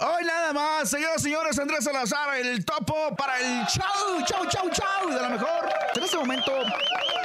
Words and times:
Hoy 0.00 0.24
nada 0.24 0.52
más, 0.52 0.90
señoras 0.90 1.18
y 1.18 1.22
señores, 1.24 1.58
Andrés 1.58 1.82
Salazar, 1.82 2.36
el 2.36 2.64
topo 2.64 3.16
para 3.16 3.40
el 3.40 3.66
chau, 3.66 4.24
chau, 4.24 4.46
chau, 4.48 4.70
chau, 4.70 5.10
de 5.10 5.20
la 5.20 5.28
mejor. 5.28 5.68
En 5.92 6.02
este 6.04 6.16
momento, 6.16 6.52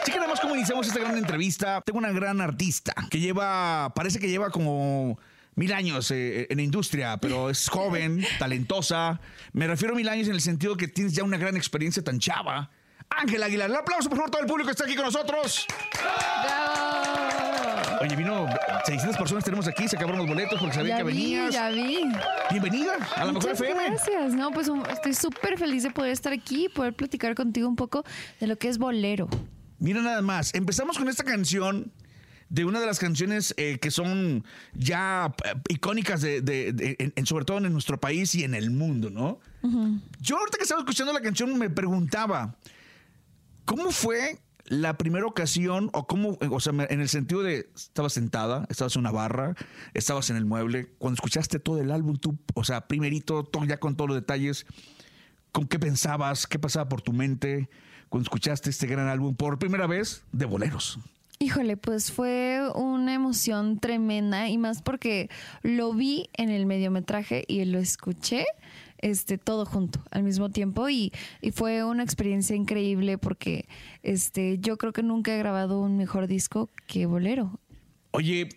sí 0.04 0.12
queremos 0.12 0.40
cómo 0.40 0.56
iniciamos 0.56 0.88
esta 0.88 1.00
gran 1.00 1.16
entrevista. 1.16 1.82
Tengo 1.82 2.00
una 2.00 2.12
gran 2.12 2.42
artista 2.42 2.96
que 3.12 3.20
lleva, 3.20 3.94
parece 3.94 4.20
que 4.20 4.28
lleva 4.28 4.50
como 4.50 5.20
mil 5.54 5.72
años 5.72 6.09
eh, 6.09 6.48
en 6.50 6.58
la 6.58 6.64
industria, 6.64 7.17
pero 7.17 7.51
es 7.51 7.70
joven, 7.70 8.25
talentosa. 8.39 9.19
Me 9.51 9.67
refiero 9.67 9.93
a 9.93 9.97
mil 9.97 10.09
años 10.09 10.27
en 10.27 10.33
el 10.33 10.41
sentido 10.41 10.75
que 10.75 10.87
tienes 10.87 11.13
ya 11.13 11.23
una 11.23 11.37
gran 11.37 11.55
experiencia 11.55 12.03
tan 12.03 12.17
chava. 12.17 12.71
Ángel 13.07 13.43
Aguilar, 13.43 13.69
un 13.69 13.77
aplauso 13.77 14.09
por 14.09 14.17
favor 14.17 14.31
todo 14.31 14.41
el 14.41 14.47
público 14.47 14.69
que 14.69 14.71
está 14.71 14.85
aquí 14.85 14.95
con 14.95 15.05
nosotros. 15.05 15.67
Oye, 18.04 18.15
vino 18.17 18.47
600 18.85 19.17
personas 19.17 19.43
tenemos 19.45 19.65
aquí, 19.67 19.88
se 19.88 19.95
acabaron 19.95 20.19
los 20.19 20.27
boletos 20.27 20.59
porque 20.59 20.75
sabía 20.75 20.97
Ya 20.97 20.97
que 20.97 21.04
vi, 21.04 21.13
venías. 21.13 21.54
ya 21.54 21.69
vi. 21.69 22.01
Bienvenida 22.51 22.97
a 23.15 23.23
la 23.25 23.31
mejor 23.31 23.51
FM. 23.51 23.81
gracias. 23.91 24.33
No, 24.33 24.51
pues 24.51 24.69
estoy 24.91 25.14
súper 25.14 25.57
feliz 25.57 25.83
de 25.83 25.91
poder 25.91 26.11
estar 26.11 26.33
aquí 26.33 26.65
y 26.65 26.69
poder 26.69 26.93
platicar 26.93 27.33
contigo 27.33 27.68
un 27.69 27.78
poco 27.78 28.04
de 28.42 28.47
lo 28.47 28.57
que 28.57 28.68
es 28.68 28.78
bolero. 28.78 29.29
Mira 29.79 30.01
nada 30.01 30.21
más, 30.21 30.54
empezamos 30.54 30.97
con 30.97 31.07
esta 31.07 31.23
canción 31.23 31.93
de 32.50 32.66
una 32.66 32.81
de 32.81 32.86
las 32.86 33.00
canciones 33.00 33.54
eh, 33.58 33.80
que 33.81 33.90
son 33.90 34.44
ya 34.73 35.34
eh, 35.45 35.54
icónicas 35.70 36.22
de, 36.22 36.42
de- 36.42 36.73
de- 36.73 36.95
en- 37.00 37.14
en- 37.16 37.26
sobre 37.26 37.45
todo 37.45 37.58
en 37.59 37.72
nuestro 37.72 38.00
país 38.02 38.36
y 38.36 38.44
en 38.44 38.54
el 38.54 38.70
mundo, 38.70 39.09
¿no? 39.09 39.40
Yo 40.20 40.38
ahorita 40.38 40.58
que 40.58 40.64
estaba 40.64 40.81
escuchando 40.81 41.14
la 41.14 41.22
canción 41.22 41.58
me 41.58 41.70
preguntaba, 41.70 42.56
¿cómo 43.64 43.92
fue 43.92 44.40
la 44.82 44.98
primera 44.98 45.26
ocasión 45.26 45.90
o 45.94 46.08
cómo, 46.08 46.38
o 46.50 46.59
sea, 46.59 46.73
en 46.90 47.02
el 47.02 47.09
sentido 47.09 47.44
de 47.44 47.70
estabas 47.76 48.14
sentada, 48.14 48.66
estabas 48.70 48.95
en 48.95 49.02
una 49.02 49.12
barra, 49.12 49.55
estabas 49.94 50.30
en 50.30 50.38
el 50.38 50.45
mueble, 50.45 50.88
cuando 50.98 51.16
escuchaste 51.16 51.59
todo 51.59 51.80
el 51.80 51.91
álbum, 51.91 52.18
tú, 52.18 52.38
o 52.54 52.64
sea, 52.64 52.88
primerito, 52.88 53.44
todo, 53.44 53.66
ya 53.66 53.80
con 53.80 53.95
todos 53.95 54.09
los 54.09 54.17
detalles, 54.17 54.66
¿con 55.52 55.67
qué 55.67 55.80
pensabas? 55.80 56.48
¿Qué 56.48 56.59
pasaba 56.59 56.89
por 56.89 57.02
tu 57.02 57.14
mente 57.14 57.70
cuando 58.09 58.25
escuchaste 58.25 58.70
este 58.70 58.88
gran 58.88 59.08
álbum 59.08 59.36
por 59.36 59.59
primera 59.59 59.88
vez 59.88 60.23
de 60.31 60.45
boleros? 60.45 61.00
Híjole, 61.39 61.78
pues 61.78 62.11
fue 62.11 62.61
una 62.73 63.14
emoción 63.14 63.80
tremenda 63.80 64.48
y 64.50 64.58
más 64.58 64.81
porque 64.81 65.30
lo 65.61 65.94
vi 65.94 66.30
en 66.33 66.50
el 66.50 66.66
mediometraje 66.66 67.44
y 67.48 67.66
lo 67.66 67.80
escuché 67.80 68.45
este 69.04 69.38
todo 69.38 69.66
junto 69.66 70.00
al 70.12 70.23
mismo 70.23 70.50
tiempo 70.50 70.90
y, 70.90 71.12
y 71.42 71.52
fue 71.52 71.84
una 71.84 72.04
experiencia 72.04 72.56
increíble 72.56 73.18
porque 73.18 73.68
este 74.02 74.58
yo 74.60 74.78
creo 74.78 74.94
que 74.94 75.04
nunca 75.04 75.36
he 75.36 75.38
grabado 75.38 75.80
un 75.80 75.98
mejor 75.98 76.28
disco 76.28 76.70
que 76.88 77.06
Bolero 77.06 77.60
Oye, 78.12 78.48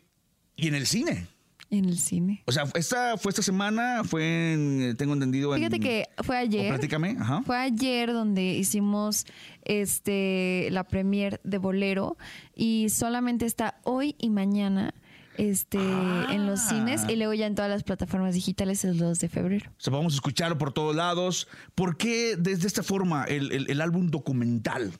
¿y 0.55 0.69
en 0.69 0.75
el 0.75 0.87
cine? 0.87 1.27
en 1.71 1.87
el 1.87 1.99
cine. 1.99 2.43
O 2.47 2.53
sea, 2.53 2.65
esta 2.75 3.17
fue 3.17 3.31
esta 3.31 3.43
semana, 3.43 4.05
fue 4.05 4.53
en, 4.53 4.97
tengo 4.97 5.15
entendido 5.15 5.53
en... 5.55 5.61
Fíjate 5.61 5.81
que 5.81 6.09
fue 6.23 6.37
ayer. 6.37 6.69
platícame, 6.69 7.17
ajá. 7.19 7.43
Fue 7.45 7.57
ayer 7.57 8.13
donde 8.13 8.55
hicimos 8.55 9.27
este 9.65 10.69
la 10.71 10.85
premier 10.85 11.41
de 11.43 11.59
Bolero 11.59 12.17
y 12.55 12.89
solamente 12.91 13.47
está 13.47 13.81
hoy 13.83 14.15
y 14.19 14.31
mañana 14.31 14.95
este 15.39 15.79
en 15.79 16.47
los 16.47 16.61
Ah. 16.61 16.69
cines 16.71 17.03
y 17.09 17.17
luego 17.17 17.35
ya 17.35 17.47
en 17.47 17.55
todas 17.55 17.71
las 17.71 17.83
plataformas 17.83 18.35
digitales 18.35 18.85
el 18.85 18.99
2 18.99 19.19
de 19.21 19.29
febrero. 19.29 19.71
O 19.71 19.81
sea, 19.81 19.93
vamos 19.93 20.15
a 20.15 20.17
escucharlo 20.17 20.59
por 20.59 20.73
todos 20.73 20.95
lados. 20.97 21.49
¿Por 21.75 21.97
qué 21.97 22.37
desde 22.39 22.67
esta 22.67 22.83
forma 22.83 23.25
el, 23.25 23.53
el- 23.53 23.71
el 23.71 23.81
álbum 23.81 24.09
documental? 24.11 24.93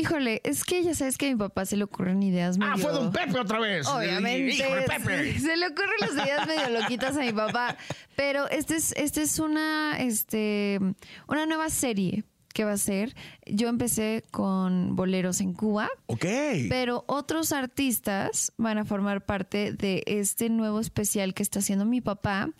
Híjole, 0.00 0.40
es 0.44 0.62
que 0.62 0.84
ya 0.84 0.94
sabes 0.94 1.18
que 1.18 1.26
a 1.26 1.30
mi 1.30 1.34
papá 1.34 1.66
se 1.66 1.76
le 1.76 1.82
ocurren 1.82 2.22
ideas 2.22 2.56
Ah, 2.60 2.76
medio- 2.76 2.82
fue 2.84 2.92
Don 2.92 3.10
Pepe 3.10 3.36
otra 3.40 3.58
vez. 3.58 3.84
Obviamente. 3.88 4.62
Pepe. 4.86 5.38
Se 5.40 5.56
le 5.56 5.66
ocurren 5.66 5.90
las 6.00 6.12
ideas 6.12 6.46
medio 6.46 6.80
loquitas 6.80 7.16
a 7.16 7.20
mi 7.20 7.32
papá. 7.32 7.76
Pero 8.14 8.48
este 8.48 8.76
es, 8.76 8.92
este 8.96 9.22
es 9.22 9.40
una, 9.40 9.98
este, 9.98 10.78
una 11.26 11.46
nueva 11.46 11.68
serie 11.68 12.22
que 12.52 12.64
va 12.64 12.72
a 12.72 12.78
ser. 12.78 13.14
Yo 13.46 13.68
empecé 13.68 14.24
con 14.30 14.96
boleros 14.96 15.40
en 15.40 15.52
Cuba. 15.52 15.88
Ok. 16.06 16.24
Pero 16.68 17.04
otros 17.06 17.52
artistas 17.52 18.52
van 18.56 18.78
a 18.78 18.84
formar 18.84 19.24
parte 19.24 19.72
de 19.72 20.02
este 20.06 20.48
nuevo 20.50 20.80
especial 20.80 21.34
que 21.34 21.42
está 21.42 21.60
haciendo 21.60 21.84
mi 21.84 22.00
papá, 22.00 22.50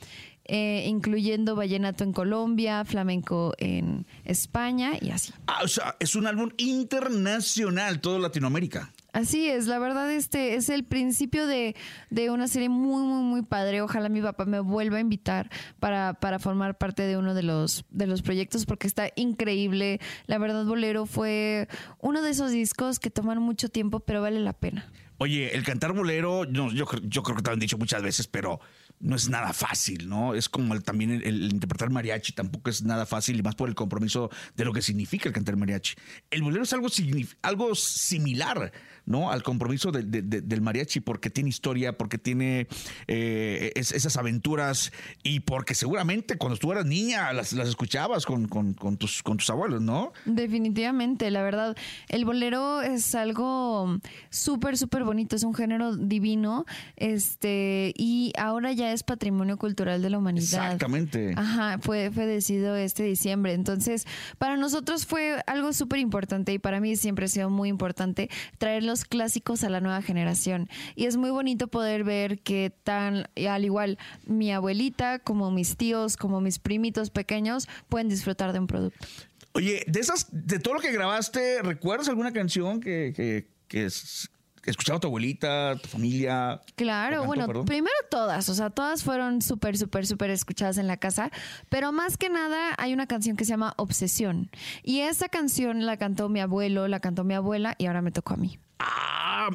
eh, 0.44 0.84
incluyendo 0.86 1.56
vallenato 1.56 2.04
en 2.04 2.12
Colombia, 2.12 2.84
flamenco 2.84 3.52
en 3.58 4.06
España 4.24 4.92
y 5.00 5.10
así. 5.10 5.32
Ah, 5.46 5.60
o 5.62 5.68
sea, 5.68 5.96
es 6.00 6.14
un 6.14 6.26
álbum 6.26 6.50
internacional, 6.56 8.00
todo 8.00 8.18
Latinoamérica. 8.18 8.92
Así 9.12 9.48
es, 9.48 9.66
la 9.66 9.78
verdad 9.78 10.12
este 10.12 10.54
es 10.54 10.68
el 10.68 10.84
principio 10.84 11.46
de, 11.46 11.74
de 12.10 12.30
una 12.30 12.46
serie 12.46 12.68
muy, 12.68 13.02
muy, 13.02 13.22
muy 13.22 13.42
padre. 13.42 13.80
Ojalá 13.80 14.08
mi 14.08 14.20
papá 14.20 14.44
me 14.44 14.60
vuelva 14.60 14.98
a 14.98 15.00
invitar 15.00 15.50
para, 15.80 16.14
para 16.14 16.38
formar 16.38 16.76
parte 16.76 17.02
de 17.02 17.16
uno 17.16 17.32
de 17.34 17.42
los, 17.42 17.86
de 17.90 18.06
los 18.06 18.20
proyectos 18.20 18.66
porque 18.66 18.86
está 18.86 19.10
increíble. 19.16 19.98
La 20.26 20.38
verdad, 20.38 20.64
Bolero 20.66 21.06
fue 21.06 21.68
uno 22.00 22.20
de 22.20 22.30
esos 22.30 22.50
discos 22.50 22.98
que 22.98 23.10
toman 23.10 23.40
mucho 23.40 23.70
tiempo, 23.70 24.00
pero 24.00 24.20
vale 24.20 24.40
la 24.40 24.52
pena. 24.52 24.90
Oye, 25.20 25.56
el 25.56 25.64
cantar 25.64 25.92
bolero, 25.94 26.44
yo, 26.44 26.68
yo 26.70 27.22
creo 27.24 27.36
que 27.36 27.42
te 27.42 27.50
lo 27.50 27.54
han 27.54 27.58
dicho 27.58 27.76
muchas 27.76 28.02
veces, 28.02 28.28
pero 28.28 28.60
no 29.00 29.14
es 29.16 29.28
nada 29.28 29.52
fácil, 29.52 30.08
¿no? 30.08 30.34
Es 30.34 30.48
como 30.48 30.74
el- 30.74 30.82
también 30.82 31.10
el, 31.24 31.52
interpretar 31.52 31.90
mariachi 31.90 32.32
tampoco 32.32 32.68
es 32.70 32.82
nada 32.82 33.06
fácil 33.06 33.38
y 33.38 33.42
más 33.42 33.54
por 33.54 33.68
el 33.68 33.74
compromiso 33.74 34.30
de 34.56 34.64
lo 34.64 34.72
que 34.72 34.82
significa 34.82 35.28
el 35.28 35.34
cantar 35.34 35.56
mariachi. 35.56 35.94
El 36.30 36.42
bolero 36.42 36.64
es 36.64 36.72
algo, 36.72 36.88
algo 37.42 37.74
similar, 37.74 38.72
¿no? 39.06 39.30
Al 39.30 39.42
compromiso 39.42 39.92
de- 39.92 40.02
de- 40.02 40.22
de- 40.22 40.40
del 40.40 40.60
mariachi 40.62 41.00
porque 41.00 41.30
tiene 41.30 41.48
historia, 41.50 41.96
porque 41.96 42.18
tiene 42.18 42.66
eh, 43.06 43.72
es- 43.76 43.92
esas 43.92 44.16
aventuras 44.16 44.92
y 45.22 45.40
porque 45.40 45.74
seguramente 45.74 46.36
cuando 46.36 46.58
tú 46.58 46.72
eras 46.72 46.84
niña 46.84 47.32
las, 47.32 47.52
las 47.52 47.68
escuchabas 47.68 48.26
con, 48.26 48.48
con- 48.48 48.74
con 48.74 48.96
tus, 48.96 49.22
con 49.22 49.36
tus 49.36 49.48
abuelos, 49.50 49.80
¿no? 49.80 50.12
Definitivamente, 50.24 51.30
la 51.30 51.42
verdad, 51.42 51.76
el 52.08 52.24
bolero 52.24 52.82
es 52.82 53.14
algo 53.14 53.98
súper, 54.30 54.76
súper 54.76 55.04
bonito, 55.04 55.36
es 55.36 55.44
un 55.44 55.54
género 55.54 55.96
divino, 55.96 56.64
este, 56.96 57.94
y 57.96 58.32
ahora 58.38 58.72
ya 58.72 58.87
es 58.92 59.02
patrimonio 59.02 59.56
cultural 59.56 60.02
de 60.02 60.10
la 60.10 60.18
humanidad. 60.18 60.44
Exactamente. 60.44 61.34
Ajá, 61.36 61.78
fue, 61.80 62.10
fue 62.10 62.26
decidido 62.26 62.76
este 62.76 63.02
diciembre. 63.02 63.52
Entonces, 63.52 64.06
para 64.38 64.56
nosotros 64.56 65.06
fue 65.06 65.42
algo 65.46 65.72
súper 65.72 65.98
importante 65.98 66.52
y 66.52 66.58
para 66.58 66.80
mí 66.80 66.96
siempre 66.96 67.26
ha 67.26 67.28
sido 67.28 67.50
muy 67.50 67.68
importante 67.68 68.30
traer 68.58 68.82
los 68.82 69.04
clásicos 69.04 69.64
a 69.64 69.70
la 69.70 69.80
nueva 69.80 70.02
generación. 70.02 70.68
Y 70.94 71.06
es 71.06 71.16
muy 71.16 71.30
bonito 71.30 71.68
poder 71.68 72.04
ver 72.04 72.40
que 72.40 72.72
tan, 72.84 73.28
al 73.48 73.64
igual 73.64 73.98
mi 74.26 74.52
abuelita, 74.52 75.18
como 75.18 75.50
mis 75.50 75.76
tíos, 75.76 76.16
como 76.16 76.40
mis 76.40 76.58
primitos 76.58 77.10
pequeños, 77.10 77.68
pueden 77.88 78.08
disfrutar 78.08 78.52
de 78.52 78.58
un 78.58 78.66
producto. 78.66 79.06
Oye, 79.52 79.84
de 79.86 80.00
esas, 80.00 80.28
de 80.30 80.58
todo 80.58 80.74
lo 80.74 80.80
que 80.80 80.92
grabaste, 80.92 81.62
¿recuerdas 81.62 82.08
alguna 82.08 82.32
canción 82.32 82.80
que, 82.80 83.12
que, 83.14 83.48
que 83.66 83.90
es- 84.70 84.76
que 84.76 84.80
escuchaba 84.80 85.00
tu 85.00 85.08
abuelita, 85.08 85.76
tu 85.82 85.88
familia? 85.88 86.60
Claro, 86.76 87.16
¿O 87.16 87.20
cantó, 87.20 87.26
bueno, 87.26 87.46
perdón? 87.46 87.64
primero 87.66 87.94
todas, 88.10 88.48
o 88.48 88.54
sea, 88.54 88.70
todas 88.70 89.02
fueron 89.02 89.42
súper, 89.42 89.76
súper, 89.76 90.06
súper 90.06 90.30
escuchadas 90.30 90.78
en 90.78 90.86
la 90.86 90.96
casa, 90.96 91.30
pero 91.68 91.90
más 91.92 92.16
que 92.16 92.28
nada 92.30 92.74
hay 92.78 92.92
una 92.92 93.06
canción 93.06 93.36
que 93.36 93.44
se 93.44 93.50
llama 93.50 93.74
Obsesión. 93.76 94.50
Y 94.82 95.00
esa 95.00 95.28
canción 95.28 95.86
la 95.86 95.96
cantó 95.96 96.28
mi 96.28 96.40
abuelo, 96.40 96.86
la 96.88 97.00
cantó 97.00 97.24
mi 97.24 97.34
abuela 97.34 97.74
y 97.78 97.86
ahora 97.86 98.02
me 98.02 98.10
tocó 98.12 98.34
a 98.34 98.36
mí. 98.36 98.58
Ah, 98.78 99.48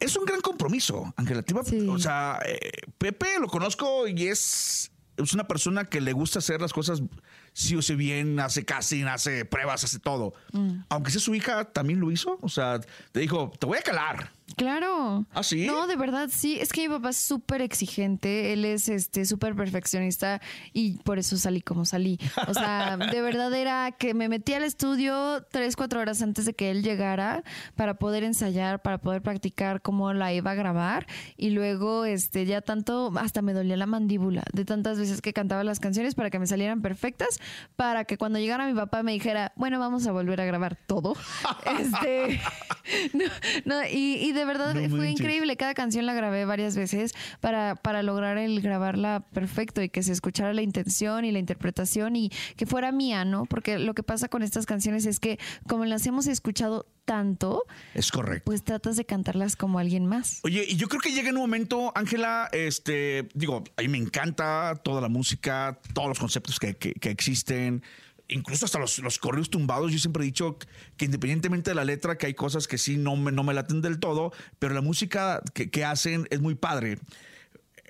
es 0.00 0.16
un 0.16 0.24
gran 0.24 0.40
compromiso, 0.40 1.12
Ángela. 1.16 1.42
Sí. 1.64 1.86
O 1.88 1.98
sea, 1.98 2.38
eh, 2.46 2.58
Pepe 2.98 3.38
lo 3.40 3.48
conozco 3.48 4.06
y 4.08 4.28
es, 4.28 4.90
es 5.16 5.32
una 5.32 5.46
persona 5.46 5.84
que 5.84 6.00
le 6.00 6.12
gusta 6.12 6.38
hacer 6.40 6.60
las 6.60 6.72
cosas 6.72 7.02
sí 7.52 7.76
o 7.76 7.82
sí 7.82 7.94
bien, 7.94 8.40
hace 8.40 8.64
casting, 8.64 9.04
hace 9.04 9.44
pruebas, 9.44 9.84
hace 9.84 9.98
todo. 9.98 10.34
Mm. 10.52 10.80
Aunque 10.88 11.10
sea 11.10 11.20
su 11.20 11.34
hija, 11.34 11.64
también 11.64 12.00
lo 12.00 12.10
hizo. 12.10 12.38
O 12.42 12.48
sea, 12.48 12.80
te 13.12 13.20
dijo, 13.20 13.52
te 13.58 13.66
voy 13.66 13.78
a 13.78 13.82
calar. 13.82 14.32
Claro. 14.56 15.26
¿Ah, 15.32 15.42
sí? 15.42 15.66
No, 15.66 15.86
de 15.86 15.96
verdad, 15.96 16.28
sí. 16.32 16.58
Es 16.60 16.72
que 16.72 16.82
mi 16.82 16.88
papá 16.88 17.10
es 17.10 17.16
súper 17.16 17.62
exigente. 17.62 18.52
Él 18.52 18.64
es 18.64 18.88
este 18.88 19.24
súper 19.24 19.54
perfeccionista 19.54 20.40
y 20.72 20.98
por 20.98 21.18
eso 21.18 21.36
salí 21.36 21.60
como 21.60 21.84
salí. 21.84 22.18
O 22.48 22.54
sea, 22.54 22.96
de 22.96 23.20
verdad 23.20 23.52
era 23.54 23.92
que 23.92 24.14
me 24.14 24.28
metí 24.28 24.54
al 24.54 24.64
estudio 24.64 25.44
tres, 25.50 25.76
cuatro 25.76 26.00
horas 26.00 26.22
antes 26.22 26.44
de 26.44 26.54
que 26.54 26.70
él 26.70 26.82
llegara 26.82 27.42
para 27.74 27.94
poder 27.94 28.24
ensayar, 28.24 28.82
para 28.82 28.98
poder 28.98 29.22
practicar 29.22 29.82
cómo 29.82 30.12
la 30.12 30.32
iba 30.32 30.50
a 30.50 30.54
grabar. 30.54 31.06
Y 31.36 31.50
luego, 31.50 32.04
este, 32.04 32.46
ya 32.46 32.60
tanto, 32.60 33.12
hasta 33.16 33.42
me 33.42 33.52
dolía 33.52 33.76
la 33.76 33.86
mandíbula 33.86 34.44
de 34.52 34.64
tantas 34.64 34.98
veces 34.98 35.20
que 35.20 35.32
cantaba 35.32 35.64
las 35.64 35.80
canciones 35.80 36.14
para 36.14 36.30
que 36.30 36.38
me 36.38 36.46
salieran 36.46 36.82
perfectas, 36.82 37.40
para 37.76 38.04
que 38.04 38.18
cuando 38.18 38.38
llegara 38.38 38.66
mi 38.66 38.74
papá 38.74 39.02
me 39.02 39.12
dijera, 39.12 39.52
bueno, 39.56 39.78
vamos 39.78 40.06
a 40.06 40.12
volver 40.12 40.40
a 40.40 40.44
grabar 40.44 40.76
todo. 40.76 41.16
este, 41.78 42.40
no, 43.12 43.24
no, 43.64 43.86
y, 43.86 44.16
y 44.16 44.32
de 44.32 44.43
de 44.44 44.52
verdad 44.52 44.74
No 44.74 44.80
fue 44.90 44.98
manches. 44.98 45.20
increíble. 45.20 45.56
Cada 45.56 45.74
canción 45.74 46.06
la 46.06 46.14
grabé 46.14 46.44
varias 46.44 46.76
veces 46.76 47.12
para, 47.40 47.74
para 47.76 48.02
lograr 48.02 48.38
el 48.38 48.60
grabarla 48.60 49.24
perfecto 49.32 49.82
y 49.82 49.88
que 49.88 50.02
se 50.02 50.12
escuchara 50.12 50.52
la 50.52 50.62
intención 50.62 51.24
y 51.24 51.32
la 51.32 51.38
interpretación 51.38 52.16
y 52.16 52.30
que 52.56 52.66
fuera 52.66 52.92
mía, 52.92 53.24
¿no? 53.24 53.46
Porque 53.46 53.78
lo 53.78 53.94
que 53.94 54.02
pasa 54.02 54.28
con 54.28 54.42
estas 54.42 54.66
canciones 54.66 55.06
es 55.06 55.20
que 55.20 55.38
como 55.68 55.84
las 55.84 56.06
hemos 56.06 56.26
escuchado 56.26 56.86
tanto, 57.04 57.62
Es 57.92 58.10
correcto. 58.10 58.44
pues 58.46 58.64
tratas 58.64 58.96
de 58.96 59.04
cantarlas 59.04 59.56
como 59.56 59.78
alguien 59.78 60.06
más. 60.06 60.40
Oye, 60.42 60.64
y 60.68 60.76
yo 60.76 60.88
creo 60.88 61.00
que 61.02 61.12
llega 61.12 61.28
en 61.28 61.36
un 61.36 61.42
momento, 61.42 61.92
Ángela, 61.94 62.48
este, 62.52 63.28
digo, 63.34 63.62
a 63.76 63.82
mí 63.82 63.88
me 63.88 63.98
encanta 63.98 64.74
toda 64.82 65.00
la 65.02 65.08
música, 65.08 65.78
todos 65.92 66.08
los 66.08 66.18
conceptos 66.18 66.58
que, 66.58 66.76
que- 66.76 66.94
que 66.94 67.10
existen, 67.10 67.82
incluso 68.28 68.64
hasta 68.64 68.78
los, 68.78 68.98
los 68.98 69.18
correos 69.18 69.50
tumbados. 69.50 69.92
Yo 69.92 69.98
siempre 69.98 70.22
he 70.22 70.26
dicho 70.26 70.58
que 70.96 71.04
independientemente 71.04 71.70
de 71.70 71.74
la 71.74 71.84
letra, 71.84 72.16
que 72.16 72.26
hay 72.26 72.34
cosas 72.34 72.66
que 72.66 72.78
sí 72.78 72.96
no 72.96 73.16
me, 73.16 73.32
no 73.32 73.42
me 73.42 73.54
laten 73.54 73.80
del 73.80 73.98
todo, 73.98 74.32
pero 74.58 74.74
la 74.74 74.80
música 74.80 75.42
que, 75.52 75.70
que 75.70 75.84
hacen 75.84 76.26
es 76.30 76.40
muy 76.40 76.54
padre. 76.54 76.98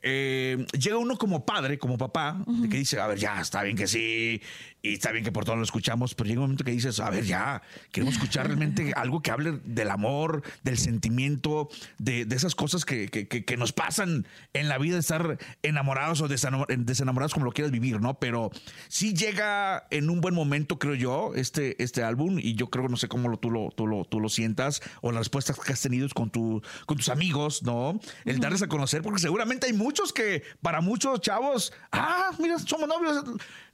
Eh, 0.06 0.66
llega 0.78 0.98
uno 0.98 1.16
como 1.16 1.46
padre, 1.46 1.78
como 1.78 1.96
papá, 1.96 2.44
que 2.70 2.76
dice, 2.76 3.00
a 3.00 3.06
ver, 3.06 3.18
ya, 3.18 3.40
está 3.40 3.62
bien 3.62 3.74
que 3.74 3.86
sí, 3.86 4.42
y 4.84 4.92
está 4.94 5.10
bien 5.12 5.24
que 5.24 5.32
por 5.32 5.44
todo 5.46 5.56
lo 5.56 5.62
escuchamos, 5.62 6.14
pero 6.14 6.28
llega 6.28 6.40
un 6.40 6.44
momento 6.48 6.62
que 6.62 6.70
dices, 6.72 7.00
a 7.00 7.08
ver, 7.08 7.24
ya, 7.24 7.62
queremos 7.90 8.14
escuchar 8.14 8.46
realmente 8.46 8.92
algo 8.96 9.22
que 9.22 9.30
hable 9.30 9.60
del 9.64 9.90
amor, 9.90 10.42
del 10.62 10.76
sentimiento, 10.76 11.68
de, 11.98 12.26
de 12.26 12.36
esas 12.36 12.54
cosas 12.54 12.84
que, 12.84 13.08
que- 13.08 13.26
que- 13.26 13.56
nos 13.56 13.72
pasan 13.72 14.26
en 14.52 14.68
la 14.68 14.76
vida 14.78 14.94
de 14.94 15.00
estar 15.00 15.38
enamorados 15.62 16.20
o 16.20 16.28
desenamo- 16.28 16.66
desenamorados, 16.68 17.32
como 17.32 17.46
lo 17.46 17.52
quieras 17.52 17.70
vivir, 17.72 18.00
¿no? 18.00 18.18
Pero 18.18 18.50
sí 18.88 19.14
llega 19.14 19.86
en 19.90 20.10
un 20.10 20.20
buen 20.20 20.34
momento, 20.34 20.78
creo 20.78 20.94
yo, 20.94 21.32
este, 21.34 21.82
este 21.82 22.02
álbum, 22.02 22.38
y 22.38 22.54
yo 22.54 22.68
creo, 22.68 22.88
no 22.88 22.96
sé 22.96 23.08
cómo 23.08 23.28
lo, 23.28 23.38
tú, 23.38 23.50
lo, 23.50 23.70
tú, 23.74 23.86
lo, 23.86 24.04
tú 24.04 24.20
lo 24.20 24.28
sientas, 24.28 24.82
o 25.00 25.12
las 25.12 25.20
respuestas 25.20 25.58
que 25.58 25.72
has 25.72 25.80
tenido 25.80 26.06
con, 26.14 26.30
tu, 26.30 26.60
con 26.84 26.96
tus 26.98 27.08
amigos, 27.08 27.62
¿no? 27.62 27.98
El 28.26 28.38
darles 28.40 28.60
a 28.62 28.66
conocer, 28.68 29.00
porque 29.02 29.20
seguramente 29.20 29.66
hay 29.66 29.72
muchos 29.72 30.12
que, 30.12 30.42
para 30.60 30.80
muchos 30.82 31.20
chavos, 31.22 31.72
ah, 31.92 32.30
mira, 32.38 32.58
somos 32.58 32.88
novios, 32.88 33.24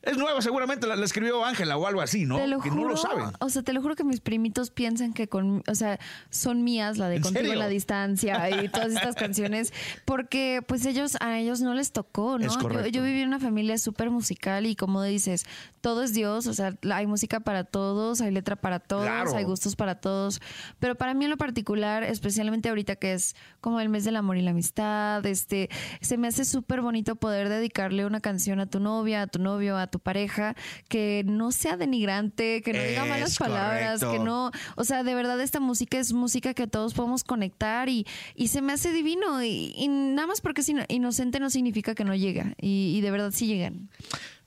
es 0.02 0.16
nueva, 0.16 0.40
seguramente 0.40 0.86
la, 0.86 0.96
la 0.96 1.04
escribió 1.04 1.44
Ángela 1.44 1.76
o 1.76 1.86
algo 1.86 2.00
así, 2.00 2.24
¿no? 2.24 2.36
Te 2.36 2.46
lo 2.46 2.60
que 2.60 2.70
juro, 2.70 2.82
no 2.82 2.88
lo 2.90 2.96
saben. 2.96 3.26
O 3.40 3.50
sea, 3.50 3.62
te 3.62 3.72
lo 3.72 3.82
juro 3.82 3.96
que 3.96 4.04
mis 4.04 4.20
primitos 4.20 4.70
piensan 4.70 5.12
que 5.12 5.28
con, 5.28 5.62
o 5.66 5.74
sea, 5.74 5.98
son 6.30 6.64
mías 6.64 6.96
la 6.96 7.08
de 7.08 7.16
¿En 7.16 7.22
Contigo 7.22 7.52
en 7.52 7.58
la 7.58 7.68
distancia 7.68 8.48
y 8.62 8.68
todas 8.70 8.92
estas 8.92 9.14
canciones, 9.14 9.72
porque 10.04 10.62
pues 10.66 10.86
ellos, 10.86 11.16
a 11.20 11.38
ellos 11.38 11.60
no 11.60 11.74
les 11.74 11.92
tocó, 11.92 12.38
¿no? 12.38 12.46
Es 12.46 12.56
Yo, 12.56 12.86
yo 12.86 13.02
viví 13.02 13.20
en 13.20 13.28
una 13.28 13.40
familia 13.40 13.76
súper 13.78 14.10
musical 14.10 14.66
y 14.66 14.74
como 14.74 15.02
dices, 15.02 15.44
todo 15.80 16.02
es 16.02 16.12
Dios, 16.14 16.46
o 16.46 16.54
sea, 16.54 16.74
hay 16.92 17.06
música 17.06 17.40
para 17.40 17.64
todos, 17.64 18.20
hay 18.20 18.30
letra 18.30 18.56
para 18.56 18.80
todos, 18.80 19.04
Claro. 19.04 19.34
hay 19.36 19.44
gustos 19.44 19.76
para 19.76 19.96
todos, 19.96 20.40
pero 20.78 20.94
para 20.94 21.14
mí 21.14 21.24
en 21.24 21.30
lo 21.30 21.36
particular, 21.36 22.02
especialmente 22.04 22.68
ahorita 22.68 22.96
que 22.96 23.12
es 23.14 23.34
como 23.60 23.80
el 23.80 23.88
mes 23.88 24.04
del 24.04 24.16
amor 24.16 24.36
y 24.36 24.42
la 24.42 24.50
amistad, 24.50 25.24
este, 25.26 25.68
se 26.00 26.16
me 26.18 26.28
hace 26.28 26.44
súper 26.44 26.80
bonito 26.80 27.16
poder 27.16 27.48
dedicarle 27.48 28.06
una 28.06 28.20
canción 28.20 28.60
a 28.60 28.66
tu 28.66 28.80
novia, 28.80 29.22
a 29.22 29.26
tu 29.26 29.38
novio, 29.38 29.76
a 29.76 29.89
tu 29.90 29.98
pareja, 30.00 30.54
que 30.88 31.22
no 31.26 31.52
sea 31.52 31.76
denigrante, 31.76 32.62
que 32.62 32.72
no 32.72 32.82
diga 32.82 33.04
malas 33.04 33.36
palabras, 33.36 34.00
que 34.00 34.18
no, 34.18 34.50
o 34.76 34.84
sea, 34.84 35.02
de 35.04 35.14
verdad 35.14 35.40
esta 35.40 35.60
música 35.60 35.98
es 35.98 36.12
música 36.12 36.54
que 36.54 36.66
todos 36.66 36.94
podemos 36.94 37.24
conectar 37.24 37.88
y, 37.88 38.06
y 38.34 38.48
se 38.48 38.62
me 38.62 38.72
hace 38.72 38.92
divino 38.92 39.42
y, 39.42 39.72
y 39.76 39.88
nada 39.88 40.26
más 40.26 40.40
porque 40.40 40.60
es 40.62 40.68
ino- 40.68 40.84
inocente 40.88 41.40
no 41.40 41.50
significa 41.50 41.94
que 41.94 42.04
no 42.04 42.14
llega 42.14 42.54
y, 42.60 42.96
y 42.96 43.00
de 43.00 43.10
verdad 43.10 43.30
sí 43.32 43.46
llegan. 43.46 43.90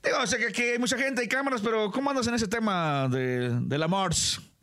Digo, 0.02 0.26
sé 0.26 0.36
que 0.38 0.46
aquí 0.48 0.62
hay 0.62 0.78
mucha 0.78 0.98
gente 0.98 1.24
y 1.24 1.28
cámaras, 1.28 1.62
pero 1.62 1.90
¿cómo 1.90 2.10
andas 2.10 2.26
en 2.26 2.34
ese 2.34 2.46
tema 2.46 3.08
de, 3.08 3.58
del 3.60 3.82
amor? 3.82 4.12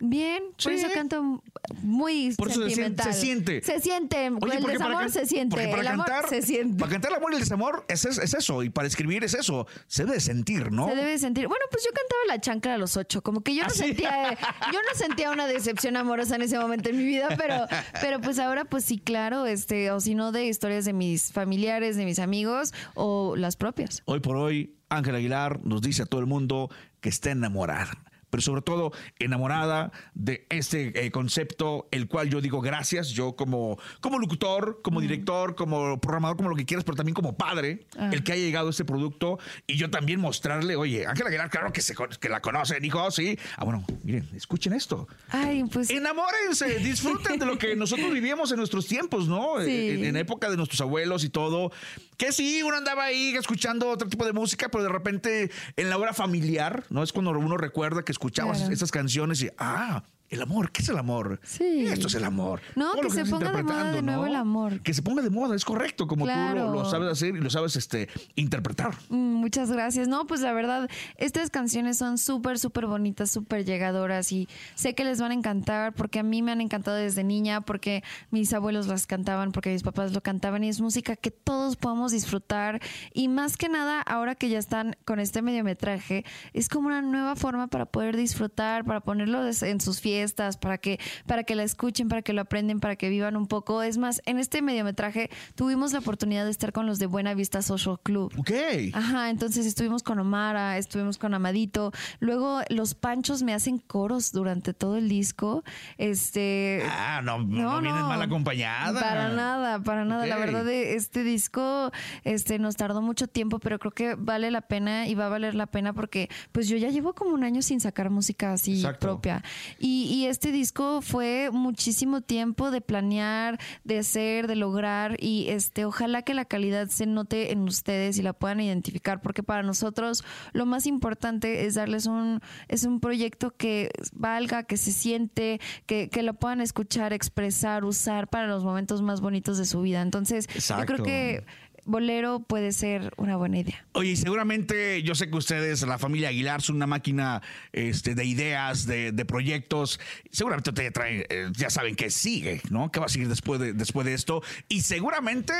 Bien, 0.04 0.42
por 0.60 0.72
Sí. 0.72 0.80
eso 0.80 0.88
canto 0.92 1.44
muy 1.80 2.34
Por 2.34 2.48
eso 2.50 2.60
sentimental. 2.66 3.14
se 3.14 3.20
siente. 3.20 3.62
Se 3.62 3.78
siente. 3.78 4.30
Oye, 4.40 4.56
el 4.56 4.64
desamor 4.64 5.08
se 5.10 5.26
siente. 5.26 5.54
porque 5.54 5.68
para 5.68 5.82
el 5.82 5.86
amor 5.86 6.06
cantar, 6.06 6.28
se 6.28 6.42
siente. 6.42 6.76
Para 6.80 6.90
cantar 6.90 7.12
el 7.12 7.18
amor 7.18 7.30
y 7.30 7.34
el 7.36 7.40
desamor 7.40 7.84
es, 7.88 8.04
es- 8.04 8.18
es 8.18 8.34
eso. 8.34 8.64
Y 8.64 8.70
para 8.70 8.88
escribir 8.88 9.22
es 9.22 9.34
eso. 9.34 9.68
Se 9.86 10.02
debe 10.02 10.14
de 10.16 10.20
sentir, 10.20 10.72
¿no? 10.72 10.88
Se 10.88 10.96
debe 10.96 11.16
sentir. 11.18 11.46
Bueno, 11.46 11.64
pues 11.70 11.84
yo 11.84 11.90
cantaba 11.92 12.20
la 12.26 12.40
chancla 12.40 12.74
a 12.74 12.78
los 12.78 12.96
ocho. 12.96 13.22
Como 13.22 13.42
que 13.42 13.54
yo 13.54 13.62
no 13.62 13.68
¿Ah, 13.68 13.70
sí? 13.70 13.78
sentía, 13.84 14.30
yo 14.72 14.78
no 14.90 14.98
sentía 14.98 15.30
una 15.30 15.46
decepción 15.46 15.96
amorosa 15.96 16.34
en 16.34 16.42
ese 16.42 16.58
momento 16.58 16.88
en 16.90 16.96
mi 16.96 17.04
vida, 17.04 17.28
pero, 17.38 17.66
pero 18.00 18.20
pues 18.20 18.40
ahora, 18.40 18.64
pues 18.64 18.84
sí, 18.84 18.98
claro, 18.98 19.46
este, 19.46 19.92
o 19.92 20.00
si 20.00 20.16
no 20.16 20.32
de 20.32 20.46
historias 20.46 20.84
de 20.84 20.92
mis 20.94 21.30
familiares, 21.32 21.94
de 21.96 22.04
mis 22.06 22.18
amigos, 22.18 22.74
o 22.94 23.36
las 23.36 23.54
propias. 23.54 24.02
Hoy 24.06 24.18
por 24.18 24.36
hoy, 24.36 24.74
Ángel 24.88 25.14
Aguilar 25.14 25.64
nos 25.64 25.80
dice 25.80 26.02
a 26.02 26.06
todo 26.06 26.20
el 26.20 26.26
mundo 26.26 26.70
que 27.00 27.08
está 27.08 27.30
enamorada. 27.30 27.92
Pero 28.32 28.40
sobre 28.40 28.62
todo 28.62 28.92
enamorada 29.18 29.92
de 30.14 30.46
este 30.48 31.04
eh, 31.04 31.10
concepto, 31.10 31.86
el 31.90 32.08
cual 32.08 32.30
yo 32.30 32.40
digo 32.40 32.62
gracias, 32.62 33.10
yo 33.10 33.36
como, 33.36 33.78
como 34.00 34.18
locutor, 34.18 34.80
como 34.82 35.02
director, 35.02 35.54
como 35.54 36.00
programador, 36.00 36.38
como 36.38 36.48
lo 36.48 36.56
que 36.56 36.64
quieras, 36.64 36.82
pero 36.82 36.96
también 36.96 37.14
como 37.14 37.36
padre, 37.36 37.86
Ah. 37.98 38.08
el 38.10 38.24
que 38.24 38.32
haya 38.32 38.42
llegado 38.42 38.68
a 38.68 38.70
este 38.70 38.86
producto 38.86 39.38
y 39.66 39.76
yo 39.76 39.90
también 39.90 40.18
mostrarle, 40.18 40.76
oye, 40.76 41.06
Ángel 41.06 41.26
Aguilar, 41.26 41.50
claro 41.50 41.74
que, 41.74 41.82
se, 41.82 41.94
que 42.18 42.28
la 42.30 42.40
conocen, 42.40 42.82
hijo, 42.82 43.10
sí. 43.10 43.38
Ah, 43.58 43.64
bueno, 43.64 43.84
miren, 44.02 44.26
escuchen 44.34 44.72
esto. 44.72 45.06
Ay, 45.28 45.64
pues. 45.70 45.90
Enamórense, 45.90 46.78
disfruten 46.78 47.38
de 47.38 47.44
lo 47.44 47.58
que 47.58 47.76
nosotros 47.76 48.10
vivíamos 48.14 48.50
en 48.50 48.56
nuestros 48.56 48.86
tiempos, 48.86 49.28
¿no? 49.28 49.60
Sí. 49.62 49.90
En, 49.90 50.04
en 50.06 50.16
época 50.16 50.48
de 50.50 50.56
nuestros 50.56 50.80
abuelos 50.80 51.22
y 51.24 51.28
todo. 51.28 51.70
Que 52.16 52.30
sí, 52.32 52.62
uno 52.62 52.76
andaba 52.76 53.04
ahí 53.04 53.34
escuchando 53.34 53.90
otro 53.90 54.08
tipo 54.08 54.24
de 54.24 54.32
música, 54.32 54.68
pero 54.70 54.84
de 54.84 54.90
repente 54.90 55.50
en 55.76 55.90
la 55.90 55.98
hora 55.98 56.12
familiar, 56.14 56.84
¿no? 56.88 57.02
Es 57.02 57.12
cuando 57.12 57.32
uno 57.32 57.56
recuerda 57.56 58.04
que 58.04 58.12
escuchabas 58.22 58.58
Claro. 58.58 58.72
esas 58.72 58.90
canciones 58.92 59.42
y, 59.42 59.50
ah, 59.58 60.02
el 60.32 60.40
amor, 60.40 60.72
¿qué 60.72 60.80
es 60.80 60.88
el 60.88 60.96
amor? 60.96 61.40
Sí. 61.44 61.84
Esto 61.86 62.06
es 62.06 62.14
el 62.14 62.24
amor. 62.24 62.62
No, 62.74 62.94
que 62.94 63.10
se 63.10 63.26
ponga 63.26 63.52
de 63.52 63.62
moda 63.62 63.92
de 63.92 64.00
nuevo 64.00 64.22
¿no? 64.22 64.28
el 64.28 64.36
amor. 64.36 64.80
Que 64.80 64.94
se 64.94 65.02
ponga 65.02 65.20
de 65.20 65.28
moda, 65.28 65.54
es 65.54 65.64
correcto, 65.64 66.06
como 66.06 66.24
tú 66.24 66.32
lo, 66.54 66.72
lo 66.72 66.84
sabes 66.86 67.12
hacer 67.12 67.36
y 67.36 67.40
lo 67.40 67.50
sabes 67.50 67.76
este, 67.76 68.08
interpretar. 68.34 68.94
Mm, 69.10 69.42
Muchas 69.42 69.70
gracias. 69.70 70.08
No, 70.08 70.26
pues 70.26 70.40
la 70.40 70.52
verdad, 70.52 70.88
estas 71.16 71.50
canciones 71.50 71.98
son 71.98 72.16
súper, 72.16 72.58
súper 72.58 72.86
bonitas, 72.86 73.30
súper 73.30 73.64
llegadoras 73.64 74.30
y 74.30 74.48
sé 74.76 74.94
que 74.94 75.04
les 75.04 75.20
van 75.20 75.32
a 75.32 75.34
encantar 75.34 75.92
porque 75.94 76.20
a 76.20 76.22
mí 76.22 76.42
me 76.42 76.52
han 76.52 76.60
encantado 76.60 76.96
desde 76.96 77.24
niña, 77.24 77.60
porque 77.60 78.04
mis 78.30 78.52
abuelos 78.54 78.86
las 78.86 79.06
cantaban, 79.06 79.50
porque 79.50 79.70
mis 79.70 79.82
papás 79.82 80.12
lo 80.12 80.22
cantaban 80.22 80.62
y 80.62 80.68
es 80.68 80.80
música 80.80 81.16
que 81.16 81.32
todos 81.32 81.76
podemos 81.76 82.12
disfrutar 82.12 82.80
y 83.12 83.26
más 83.26 83.56
que 83.56 83.68
nada, 83.68 84.00
ahora 84.00 84.36
que 84.36 84.48
ya 84.48 84.60
están 84.60 84.96
con 85.04 85.18
este 85.18 85.42
mediometraje, 85.42 86.24
es 86.52 86.68
como 86.68 86.86
una 86.86 87.02
nueva 87.02 87.34
forma 87.34 87.66
para 87.66 87.86
poder 87.86 88.16
disfrutar, 88.16 88.84
para 88.84 89.00
ponerlo 89.00 89.42
en 89.44 89.80
sus 89.80 90.00
fiestas, 90.00 90.21
para 90.60 90.78
que, 90.78 90.98
para 91.26 91.44
que 91.44 91.54
la 91.54 91.62
escuchen, 91.62 92.08
para 92.08 92.22
que 92.22 92.32
lo 92.32 92.42
aprenden, 92.42 92.80
para 92.80 92.96
que 92.96 93.08
vivan 93.08 93.36
un 93.36 93.46
poco. 93.46 93.82
Es 93.82 93.98
más, 93.98 94.22
en 94.26 94.38
este 94.38 94.62
mediometraje 94.62 95.30
tuvimos 95.54 95.92
la 95.92 95.98
oportunidad 95.98 96.44
de 96.44 96.50
estar 96.50 96.72
con 96.72 96.86
los 96.86 96.98
de 96.98 97.06
Buena 97.06 97.34
Vista 97.34 97.62
Social 97.62 97.98
Club. 98.02 98.32
Ok. 98.38 98.50
Ajá, 98.92 99.30
entonces 99.30 99.66
estuvimos 99.66 100.02
con 100.02 100.18
Omara, 100.18 100.78
estuvimos 100.78 101.18
con 101.18 101.34
Amadito. 101.34 101.92
Luego 102.20 102.60
los 102.68 102.94
panchos 102.94 103.42
me 103.42 103.54
hacen 103.54 103.78
coros 103.78 104.32
durante 104.32 104.74
todo 104.74 104.96
el 104.96 105.08
disco. 105.08 105.64
Este. 105.98 106.82
Ah, 106.88 107.20
no, 107.22 107.38
no, 107.38 107.80
vienes 107.80 108.02
mal 108.02 108.22
acompañada. 108.22 108.98
Para 109.00 109.28
nada, 109.30 109.80
para 109.80 110.04
nada. 110.04 110.26
La 110.26 110.36
verdad, 110.36 110.64
de 110.64 110.94
este 110.94 111.24
disco 111.24 111.90
este, 112.24 112.58
nos 112.58 112.76
tardó 112.76 113.02
mucho 113.02 113.26
tiempo, 113.26 113.58
pero 113.58 113.78
creo 113.78 113.92
que 113.92 114.14
vale 114.14 114.50
la 114.50 114.62
pena 114.62 115.06
y 115.06 115.14
va 115.14 115.26
a 115.26 115.28
valer 115.28 115.54
la 115.54 115.66
pena 115.66 115.92
porque 115.92 116.28
pues 116.52 116.68
yo 116.68 116.76
ya 116.76 116.90
llevo 116.90 117.14
como 117.14 117.32
un 117.32 117.44
año 117.44 117.62
sin 117.62 117.80
sacar 117.80 118.10
música 118.10 118.52
así 118.52 118.76
Exacto. 118.76 119.06
propia. 119.06 119.42
Y, 119.78 120.08
y 120.12 120.26
este 120.26 120.52
disco 120.52 121.00
fue 121.00 121.48
muchísimo 121.50 122.20
tiempo 122.20 122.70
de 122.70 122.82
planear, 122.82 123.58
de 123.82 124.00
hacer, 124.00 124.46
de 124.46 124.56
lograr 124.56 125.16
y 125.18 125.48
este 125.48 125.86
ojalá 125.86 126.20
que 126.20 126.34
la 126.34 126.44
calidad 126.44 126.88
se 126.88 127.06
note 127.06 127.50
en 127.50 127.62
ustedes 127.62 128.18
y 128.18 128.22
la 128.22 128.34
puedan 128.34 128.60
identificar 128.60 129.22
porque 129.22 129.42
para 129.42 129.62
nosotros 129.62 130.22
lo 130.52 130.66
más 130.66 130.86
importante 130.86 131.64
es 131.64 131.76
darles 131.76 132.04
un 132.04 132.40
es 132.68 132.84
un 132.84 133.00
proyecto 133.00 133.56
que 133.56 133.88
valga, 134.12 134.64
que 134.64 134.76
se 134.76 134.92
siente, 134.92 135.62
que, 135.86 136.10
que 136.10 136.22
lo 136.22 136.34
puedan 136.34 136.60
escuchar, 136.60 137.14
expresar, 137.14 137.82
usar 137.86 138.28
para 138.28 138.48
los 138.48 138.64
momentos 138.64 139.00
más 139.00 139.22
bonitos 139.22 139.56
de 139.56 139.64
su 139.64 139.80
vida. 139.80 140.02
Entonces, 140.02 140.46
yo 140.68 140.84
creo 140.84 141.02
que 141.02 141.46
Bolero 141.84 142.40
puede 142.40 142.72
ser 142.72 143.12
una 143.16 143.36
buena 143.36 143.58
idea. 143.58 143.84
Oye, 143.92 144.10
y 144.10 144.16
seguramente 144.16 145.02
yo 145.02 145.14
sé 145.14 145.28
que 145.30 145.36
ustedes, 145.36 145.82
la 145.82 145.98
familia 145.98 146.28
Aguilar, 146.28 146.62
son 146.62 146.76
una 146.76 146.86
máquina 146.86 147.42
este, 147.72 148.14
de 148.14 148.24
ideas, 148.24 148.86
de, 148.86 149.24
proyectos. 149.24 150.00
Seguramente 150.30 150.72
te 150.72 150.90
traen, 150.90 151.24
eh, 151.28 151.48
ya 151.52 151.70
saben 151.70 151.94
que 151.94 152.10
sigue, 152.10 152.60
¿no? 152.70 152.90
¿Qué 152.90 153.00
va 153.00 153.06
a 153.06 153.08
seguir 153.08 153.28
después 153.28 153.60
de, 153.60 153.72
después 153.72 154.04
de 154.04 154.14
esto? 154.14 154.42
Y 154.68 154.82
seguramente 154.82 155.52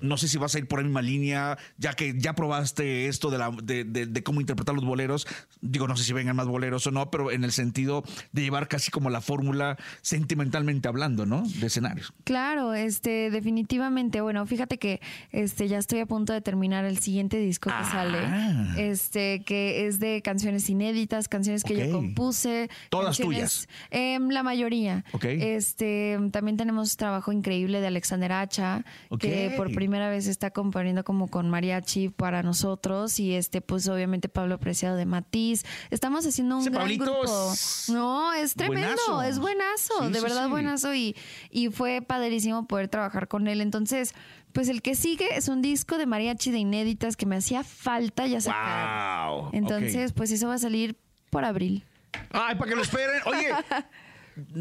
no 0.00 0.16
sé 0.16 0.28
si 0.28 0.38
vas 0.38 0.54
a 0.54 0.58
ir 0.58 0.66
por 0.68 0.78
la 0.80 0.84
misma 0.84 1.02
línea, 1.02 1.58
ya 1.78 1.92
que 1.94 2.14
ya 2.18 2.34
probaste 2.34 3.06
esto 3.08 3.30
de, 3.30 3.38
la, 3.38 3.50
de, 3.62 3.84
de- 3.84 4.06
de 4.06 4.22
cómo 4.22 4.40
interpretar 4.40 4.74
los 4.74 4.84
boleros. 4.84 5.26
Digo, 5.60 5.86
no 5.88 5.96
sé 5.96 6.04
si 6.04 6.12
vengan 6.12 6.36
más 6.36 6.46
boleros 6.46 6.86
o 6.86 6.90
no, 6.90 7.10
pero 7.10 7.30
en 7.30 7.44
el 7.44 7.52
sentido 7.52 8.02
de 8.32 8.42
llevar 8.42 8.68
casi 8.68 8.90
como 8.90 9.10
la 9.10 9.20
fórmula 9.20 9.76
sentimentalmente 10.00 10.88
hablando, 10.88 11.26
¿no? 11.26 11.42
De 11.60 11.66
escenarios. 11.66 12.12
Claro, 12.24 12.74
este, 12.74 13.30
definitivamente. 13.30 14.20
Bueno, 14.20 14.46
fíjate 14.46 14.78
que 14.78 15.00
este 15.32 15.68
ya 15.68 15.78
estoy 15.78 16.00
a 16.00 16.06
punto 16.06 16.32
de 16.32 16.40
terminar 16.40 16.84
el 16.84 16.98
siguiente 16.98 17.38
disco 17.38 17.68
que 17.70 17.76
Ah. 17.76 17.90
sale. 17.90 18.90
Este, 18.90 19.42
que 19.44 19.86
es 19.86 20.00
de 20.00 20.22
canciones 20.22 20.68
inéditas, 20.70 21.28
canciones 21.28 21.62
que 21.64 21.76
yo 21.76 21.92
compuse. 21.92 22.68
Todas 22.88 23.16
canciones- 23.18 23.68
Em, 23.90 24.28
la 24.30 24.42
mayoría. 24.42 25.04
Este, 25.22 26.18
también 26.32 26.56
tenemos 26.56 26.96
trabajo 26.96 27.32
increíble 27.32 27.80
de 27.80 27.86
Alexander 27.88 28.32
Hacha, 28.32 28.84
que 29.18 29.52
por 29.56 29.72
primera 29.72 29.89
vez 29.90 30.26
está 30.26 30.50
componiendo 30.50 31.02
como 31.04 31.28
con 31.28 31.50
mariachi 31.50 32.08
para 32.10 32.42
nosotros. 32.42 33.18
Y 33.18 33.34
este, 33.34 33.60
pues 33.60 33.88
obviamente 33.88 34.28
Pablo 34.28 34.58
Preciado 34.58 34.96
de 34.96 35.06
Matiz. 35.06 35.64
Estamos 35.90 36.24
haciendo 36.26 36.56
un 36.56 36.60
Ese 36.62 36.70
gran 36.70 36.82
Pablito 36.82 37.04
grupo. 37.04 37.52
es 37.52 37.86
No, 37.88 38.32
es 38.32 38.54
tremendo, 38.54 38.88
buenazo. 39.08 39.22
es 39.22 39.38
buenazo, 39.38 39.94
Sí, 40.06 40.12
de 40.12 40.18
sí, 40.18 40.22
verdad 40.24 40.44
sí. 40.44 40.50
buenazo 40.50 40.94
y, 40.94 41.16
y 41.50 41.68
fue 41.70 42.00
padrísimo 42.02 42.66
poder 42.66 42.88
trabajar 42.88 43.26
con 43.28 43.48
él. 43.48 43.60
Entonces, 43.60 44.14
pues 44.52 44.68
el 44.68 44.82
que 44.82 44.94
sigue 44.94 45.36
es 45.36 45.48
un 45.48 45.62
disco 45.62 45.98
de 45.98 46.06
mariachi 46.06 46.50
de 46.50 46.58
inéditas 46.58 47.16
que 47.16 47.26
me 47.26 47.36
hacía 47.36 47.64
falta 47.64 48.26
ya 48.26 48.40
sacar. 48.40 49.28
¡Wow! 49.30 49.50
Entonces, 49.52 50.12
pues 50.12 50.30
eso 50.30 50.48
va 50.48 50.54
a 50.54 50.58
salir 50.58 50.96
por 51.30 51.44
abril. 51.44 51.84
Ay, 52.32 52.56
para 52.56 52.68
que 52.70 52.76
lo 52.76 52.82
esperen. 52.82 53.20
Oye, 53.26 53.48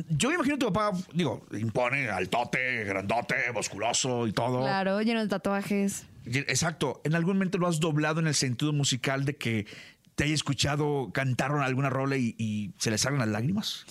yo 0.10 0.30
me 0.30 0.36
imagino 0.36 0.58
tu 0.58 0.72
papá, 0.72 0.98
digo, 1.14 1.46
impone 1.52 2.10
altote, 2.10 2.84
grandote, 2.84 3.36
musculoso 3.54 4.28
y 4.28 4.34
todo. 4.34 4.62
Claro, 4.62 5.02
lleno 5.02 5.22
de 5.22 5.28
tatuajes. 5.28 6.06
Exacto. 6.26 7.02
¿En 7.04 7.16
algún 7.16 7.36
momento 7.36 7.58
lo 7.58 7.68
has 7.68 7.80
doblado 7.80 8.20
en 8.20 8.28
el 8.28 8.36
sentido 8.36 8.74
musical 8.74 9.26
de 9.26 9.36
que 9.38 9.66
te 10.16 10.26
haya 10.26 10.34
escuchado 10.34 11.12
cantar 11.14 11.52
alguna 11.52 11.90
rola 11.90 12.18
y, 12.18 12.36
y 12.38 12.72
se 12.78 12.92
le 12.92 12.98
salgan 12.98 13.20
las 13.20 13.30
lágrimas? 13.30 13.86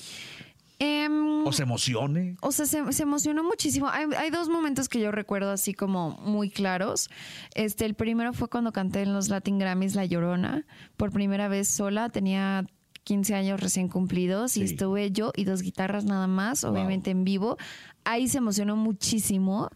Em, 0.80 1.44
¿O 1.44 1.52
se 1.52 1.64
emocione? 1.64 2.36
O 2.40 2.52
sea, 2.52 2.64
se, 2.66 2.92
se 2.92 3.02
emocionó 3.02 3.42
muchísimo. 3.42 3.88
Hay, 3.88 4.06
hay 4.16 4.30
dos 4.30 4.48
momentos 4.48 4.88
que 4.88 5.00
yo 5.00 5.10
recuerdo 5.10 5.50
así 5.50 5.74
como 5.74 6.12
muy 6.18 6.50
claros. 6.50 7.10
Este, 7.54 7.84
el 7.84 7.94
primero 7.94 8.32
fue 8.32 8.48
cuando 8.48 8.72
canté 8.72 9.02
en 9.02 9.12
los 9.12 9.28
Latin 9.28 9.58
Grammys 9.58 9.96
La 9.96 10.04
Llorona, 10.04 10.64
por 10.96 11.10
primera 11.10 11.48
vez 11.48 11.68
sola. 11.68 12.10
Tenía 12.10 12.64
15 13.08 13.34
años 13.34 13.58
recién 13.60 13.88
cumplidos 13.88 14.56
y 14.58 14.62
estuve 14.62 15.10
yo 15.10 15.32
y 15.34 15.44
dos 15.44 15.62
guitarras 15.62 16.04
nada 16.04 16.26
más, 16.26 16.62
Wow. 16.62 16.72
obviamente 16.72 17.10
en 17.10 17.24
vivo. 17.24 17.56
Ahí 18.04 18.28
se 18.28 18.36
emocionó 18.38 18.76
muchísimo. 18.76 19.70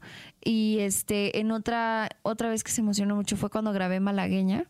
Y 0.44 0.78
este, 0.80 1.38
en 1.40 1.50
otra, 1.50 2.10
otra 2.22 2.50
vez 2.50 2.62
que 2.62 2.70
se 2.72 2.82
emocionó 2.82 3.16
mucho 3.16 3.36
fue 3.38 3.48
cuando 3.48 3.72
grabé 3.72 4.00
Malagueña 4.00 4.66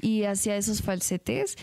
y 0.00 0.24
hacía 0.24 0.56
esos 0.56 0.80
falsetes. 0.80 1.56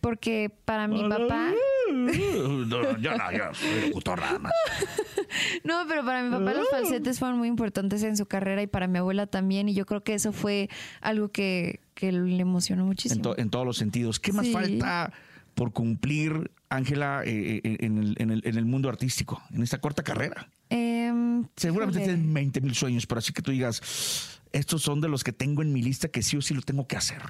Porque 0.00 0.50
para 0.64 0.88
mi 0.88 1.08
papá. 1.08 1.52
No, 1.94 2.98
yo 2.98 3.16
no, 3.16 3.30
yo 3.32 3.54
soy 3.54 3.88
locutor 3.88 4.18
nada 4.20 4.38
más. 4.38 4.52
No, 5.64 5.84
pero 5.88 6.04
para 6.04 6.22
mi 6.22 6.30
papá 6.30 6.52
los 6.54 6.68
falsetes 6.70 7.18
fueron 7.18 7.38
muy 7.38 7.48
importantes 7.48 8.02
en 8.02 8.16
su 8.16 8.26
carrera 8.26 8.62
y 8.62 8.66
para 8.66 8.86
mi 8.86 8.98
abuela 8.98 9.26
también. 9.26 9.68
Y 9.68 9.74
yo 9.74 9.84
creo 9.86 10.02
que 10.02 10.14
eso 10.14 10.32
fue 10.32 10.68
algo 11.00 11.28
que, 11.28 11.80
que 11.94 12.10
le 12.12 12.40
emocionó 12.40 12.82
En, 12.82 12.88
muchísimo. 12.88 13.22
to- 13.22 13.38
en 13.38 13.50
todos 13.50 13.66
los 13.66 13.76
sentidos. 13.76 14.18
¿Qué 14.20 14.32
más 14.32 14.46
Sí. 14.46 14.52
falta 14.52 15.12
por 15.54 15.72
cumplir, 15.72 16.50
Ángela, 16.68 17.22
eh, 17.24 17.60
eh, 17.64 17.76
en, 17.80 17.98
el, 17.98 18.14
en 18.18 18.30
el- 18.30 18.42
en 18.44 18.56
el 18.56 18.64
mundo 18.64 18.88
artístico, 18.88 19.42
en 19.52 19.62
esta 19.62 19.78
corta 19.78 20.02
carrera? 20.02 20.48
Em, 20.70 21.46
Seguramente 21.56 22.00
híjole. 22.00 22.14
tienes 22.16 22.32
20 22.34 22.60
mil 22.60 22.74
sueños, 22.74 23.06
pero 23.06 23.18
así 23.20 23.32
que 23.32 23.42
tú 23.42 23.50
digas, 23.52 24.40
estos 24.52 24.82
son 24.82 25.00
de 25.00 25.08
los 25.08 25.22
que 25.24 25.32
tengo 25.32 25.62
en 25.62 25.72
mi 25.72 25.82
lista 25.82 26.08
que 26.08 26.22
sí 26.22 26.36
o 26.36 26.42
sí 26.42 26.54
lo 26.54 26.62
tengo 26.62 26.86
que 26.86 26.96
hacer. 26.96 27.22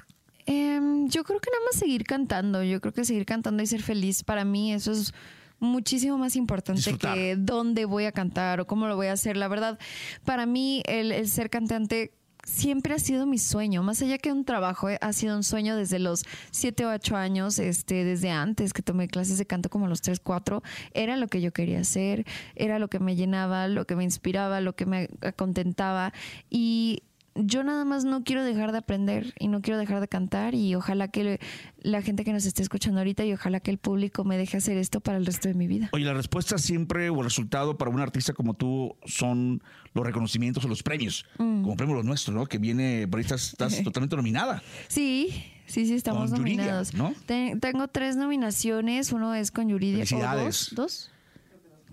Em, 0.45 1.07
yo 1.09 1.23
creo 1.23 1.39
que 1.39 1.49
nada 1.51 1.63
más 1.71 1.79
seguir 1.79 2.03
cantando. 2.03 2.63
Yo 2.63 2.79
creo 2.81 2.93
que 2.93 3.03
seguir 3.05 3.25
cantando 3.25 3.63
y 3.63 3.67
ser 3.67 3.81
feliz 3.81 4.23
para 4.23 4.45
mí 4.45 4.73
eso 4.73 4.91
es 4.91 5.13
muchísimo 5.59 6.17
más 6.17 6.35
importante 6.35 6.79
Disfrutar. 6.81 7.15
que 7.15 7.35
dónde 7.37 7.85
voy 7.85 8.05
a 8.05 8.11
cantar 8.11 8.59
o 8.59 8.67
cómo 8.67 8.87
lo 8.87 8.95
voy 8.95 9.07
a 9.07 9.13
hacer. 9.13 9.37
La 9.37 9.47
verdad, 9.47 9.79
para 10.23 10.45
mí 10.45 10.83
el, 10.85 11.11
el 11.11 11.27
ser 11.29 11.49
cantante 11.49 12.13
siempre 12.45 12.93
ha 12.93 12.99
sido 12.99 13.25
mi 13.25 13.37
sueño, 13.37 13.83
más 13.83 14.01
allá 14.01 14.17
que 14.17 14.31
un 14.31 14.45
trabajo, 14.45 14.89
eh, 14.89 14.97
ha 15.01 15.11
sido 15.11 15.35
un 15.35 15.43
sueño 15.43 15.75
desde 15.75 15.99
los 15.99 16.23
7 16.51 16.85
o 16.85 16.91
8 16.93 17.17
años, 17.17 17.59
este, 17.59 18.05
desde 18.05 18.29
antes 18.29 18.71
que 18.71 18.81
tomé 18.81 19.09
clases 19.09 19.37
de 19.37 19.45
canto 19.45 19.69
como 19.69 19.87
los 19.87 20.01
3, 20.01 20.19
4, 20.21 20.63
era 20.93 21.17
lo 21.17 21.27
que 21.27 21.41
yo 21.41 21.51
quería 21.51 21.79
hacer, 21.79 22.25
era 22.55 22.79
lo 22.79 22.87
que 22.87 22.99
me 22.99 23.15
llenaba, 23.15 23.67
lo 23.67 23.85
que 23.85 23.95
me 23.95 24.03
inspiraba, 24.03 24.61
lo 24.61 24.75
que 24.75 24.85
me 24.85 25.09
contentaba 25.35 26.13
y 26.49 27.03
yo 27.35 27.63
nada 27.63 27.83
más 27.85 28.05
no 28.05 28.23
quiero 28.23 28.43
dejar 28.43 28.71
de 28.71 28.77
aprender 28.77 29.33
y 29.39 29.49
no 29.49 29.61
quiero 29.61 29.77
dejar 29.77 29.99
de 29.99 30.07
cantar 30.07 30.55
y 30.55 30.73
ojalá 30.75 31.09
que 31.09 31.39
la 31.81 32.01
gente 32.01 32.23
que 32.23 32.31
nos 32.31 32.45
esté 32.45 32.61
escuchando 32.63 32.99
ahorita 32.99 33.25
y 33.25 33.33
ojalá 33.33 33.59
que 33.59 33.71
el 33.71 33.77
público 33.77 34.23
me 34.23 34.37
deje 34.37 34.57
hacer 34.57 34.77
esto 34.77 35.01
para 35.01 35.17
el 35.17 35.25
resto 35.25 35.47
de 35.49 35.53
mi 35.53 35.67
vida. 35.67 35.89
Oye, 35.91 36.05
la 36.05 36.13
respuesta 36.13 36.57
siempre 36.57 37.09
o 37.09 37.17
el 37.19 37.25
resultado 37.25 37.77
para 37.77 37.91
un 37.91 37.99
artista 37.99 38.33
como 38.33 38.53
tú 38.53 38.95
son 39.05 39.61
los 39.93 40.05
reconocimientos 40.05 40.63
o 40.65 40.67
los 40.67 40.81
premios, 40.81 41.25
Mm. 41.37 41.63
como 41.63 41.75
premio 41.75 41.95
los 41.95 42.05
nuestros, 42.05 42.35
¿no? 42.35 42.45
Que 42.45 42.57
viene, 42.57 43.07
por 43.07 43.19
ahí 43.19 43.23
estás, 43.25 43.49
estás 43.49 43.73
totalmente 43.83 44.15
nominada. 44.15 44.61
Sí, 44.87 45.43
sí, 45.65 45.85
sí, 45.85 45.93
estamos 45.95 46.29
Con 46.31 46.39
Yuridia, 46.39 46.57
nominados. 46.63 46.93
¿no? 46.93 47.13
Te- 47.25 47.57
tengo 47.59 47.87
tres 47.89 48.15
nominaciones, 48.15 49.11
uno 49.11 49.35
es 49.35 49.51
con 49.51 49.67
Yuridia. 49.69 50.03
¿o. 50.15 50.43
¿Dos? 50.45 50.71
¿Dos? 50.75 51.11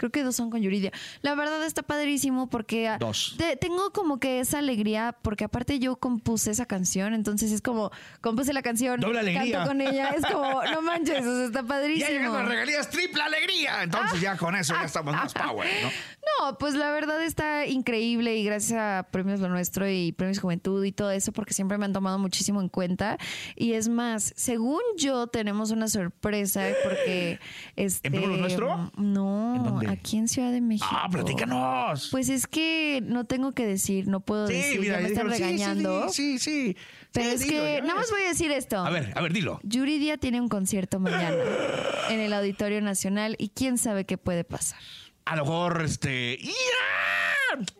Creo 0.02 0.10
que 0.10 0.24
dos 0.24 0.34
son 0.34 0.50
con 0.50 0.60
Yuridia. 0.60 0.90
La 1.20 1.36
verdad 1.36 1.64
está 1.64 1.82
padrísimo 1.84 2.48
porque 2.48 2.88
ah, 2.88 2.98
Dos. 2.98 3.36
te- 3.38 3.54
tengo 3.56 3.92
como 3.92 4.18
que 4.18 4.40
esa 4.40 4.58
alegría 4.58 5.14
porque 5.22 5.44
aparte 5.44 5.78
yo 5.78 5.94
compuse 5.94 6.50
esa 6.50 6.66
canción, 6.66 7.14
entonces 7.14 7.52
es 7.52 7.62
como 7.62 7.92
compuse 8.20 8.52
la 8.52 8.62
canción, 8.62 8.98
Doble 8.98 9.20
alegría. 9.20 9.58
canto 9.58 9.68
con 9.68 9.80
ella, 9.80 10.08
es 10.10 10.26
como 10.26 10.60
no 10.64 10.82
manches, 10.82 11.24
o 11.24 11.36
sea, 11.36 11.44
está 11.46 11.60
Ya 11.62 11.66
padrísimo. 11.68 12.08
llegan 12.10 12.32
las 12.32 12.48
regalías, 12.48 12.90
triple 12.90 13.22
alegría. 13.22 13.84
Entonces 13.84 14.20
ya 14.20 14.36
con 14.36 14.56
eso 14.56 14.74
ya 14.74 14.86
estamos 14.86 15.14
más 15.14 15.32
power, 15.32 15.68
¿no? 15.84 15.90
No, 16.40 16.56
pues 16.58 16.74
la 16.74 16.90
verdad 16.90 17.22
está 17.22 17.66
increíble 17.66 18.36
y 18.36 18.44
gracias 18.44 18.78
a 18.80 19.06
Premios 19.10 19.38
Lo 19.40 19.48
Nuestro 19.48 19.88
y 19.88 20.12
Premios 20.12 20.38
Juventud 20.40 20.82
y 20.84 20.90
todo 20.90 21.10
eso, 21.10 21.30
porque 21.32 21.52
siempre 21.52 21.78
me 21.78 21.84
han 21.84 21.92
tomado 21.92 22.18
muchísimo 22.18 22.60
en 22.60 22.68
cuenta. 22.68 23.18
Y 23.54 23.72
es 23.74 23.88
más, 23.88 24.32
según 24.36 24.80
yo, 24.96 25.26
tenemos 25.26 25.70
una 25.72 25.88
sorpresa 25.88 26.64
porque... 26.84 27.38
Este, 27.76 28.08
Premios 28.10 28.30
Lo 28.30 28.36
Nuestro? 28.38 28.90
¿En 28.96 29.12
No, 29.12 29.62
dónde? 29.64 29.91
Aquí 29.92 30.16
en 30.18 30.28
Ciudad 30.28 30.50
de 30.50 30.60
México. 30.60 30.88
Ah, 30.90 31.08
platícanos. 31.10 32.08
Pues 32.10 32.28
es 32.28 32.46
que 32.46 33.02
no 33.04 33.24
tengo 33.24 33.52
que 33.52 33.66
decir, 33.66 34.08
no 34.08 34.20
puedo 34.20 34.46
decir, 34.46 34.82
ya 34.82 34.98
me 34.98 35.08
están. 35.08 35.28
Sí, 35.30 35.34
sí, 35.36 35.42
regañando. 35.42 36.08
Sí, 36.08 36.38
sí, 36.38 36.74
sí. 36.74 36.76
Pero 37.12 37.28
Sí, 37.28 37.34
es 37.34 37.40
dilo, 37.40 37.62
que 37.62 37.80
nada 37.82 37.94
más 37.94 38.10
voy 38.10 38.22
a 38.22 38.28
decir 38.28 38.50
esto. 38.50 38.78
A 38.78 38.90
ver, 38.90 39.12
a 39.14 39.20
ver, 39.20 39.32
dilo. 39.32 39.60
Yuridia 39.62 40.16
tiene 40.16 40.40
un 40.40 40.48
concierto 40.48 40.98
mañana 40.98 41.36
en 42.10 42.20
el 42.20 42.32
Auditorio 42.32 42.80
Nacional 42.80 43.36
y 43.38 43.50
quién 43.50 43.76
sabe 43.78 44.06
qué 44.06 44.16
puede 44.18 44.44
pasar. 44.44 44.78
A 45.24 45.36
lo 45.36 45.44
mejor, 45.44 45.82
este. 45.84 46.38
¡Ya! 46.42 46.52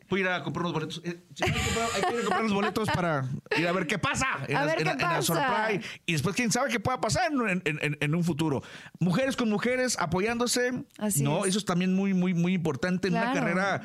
Voy 0.09 0.21
a 0.21 0.23
ir 0.25 0.29
a 0.29 0.43
comprar 0.43 0.63
unos 0.65 0.73
boletos. 0.75 1.01
Eh, 1.05 1.23
sí, 1.35 1.45
hay, 1.45 1.53
que 1.53 1.61
comprar, 1.61 1.89
hay 1.95 2.03
que 2.03 2.09
ir 2.15 2.19
a 2.19 2.23
comprar 2.23 2.41
unos 2.43 2.53
boletos 2.55 2.89
para 2.91 3.25
ir 3.59 3.69
a 3.69 3.73
ver 3.73 3.87
qué 3.87 3.99
pasa. 3.99 4.27
En 4.49 4.57
A 4.57 4.61
la- 4.65 4.67
ver 4.67 4.75
en 4.75 4.79
qué 4.79 4.85
la- 4.85 4.93
en 4.93 4.99
la 4.99 5.09
pasa. 5.17 5.23
Surprise. 5.23 6.01
Y 6.07 6.13
después, 6.13 6.37
quién 6.37 6.51
sabe 6.53 6.71
qué 6.71 6.81
pueda 6.81 7.01
pasar 7.01 7.33
en, 7.33 7.63
en- 7.65 7.79
en- 7.83 7.99
en 8.01 8.15
un 8.15 8.25
futuro. 8.25 8.63
Mujeres 8.99 9.37
con 9.37 9.49
mujeres 9.51 9.97
apoyándose. 9.99 10.85
Así 10.99 11.23
no, 11.23 11.45
es. 11.45 11.51
eso 11.51 11.59
es 11.59 11.65
también 11.65 11.95
muy, 11.95 12.15
muy, 12.15 12.35
muy 12.35 12.55
importante 12.55 13.09
en 13.09 13.15
una 13.15 13.33
Claro. 13.33 13.41
carrera 13.41 13.83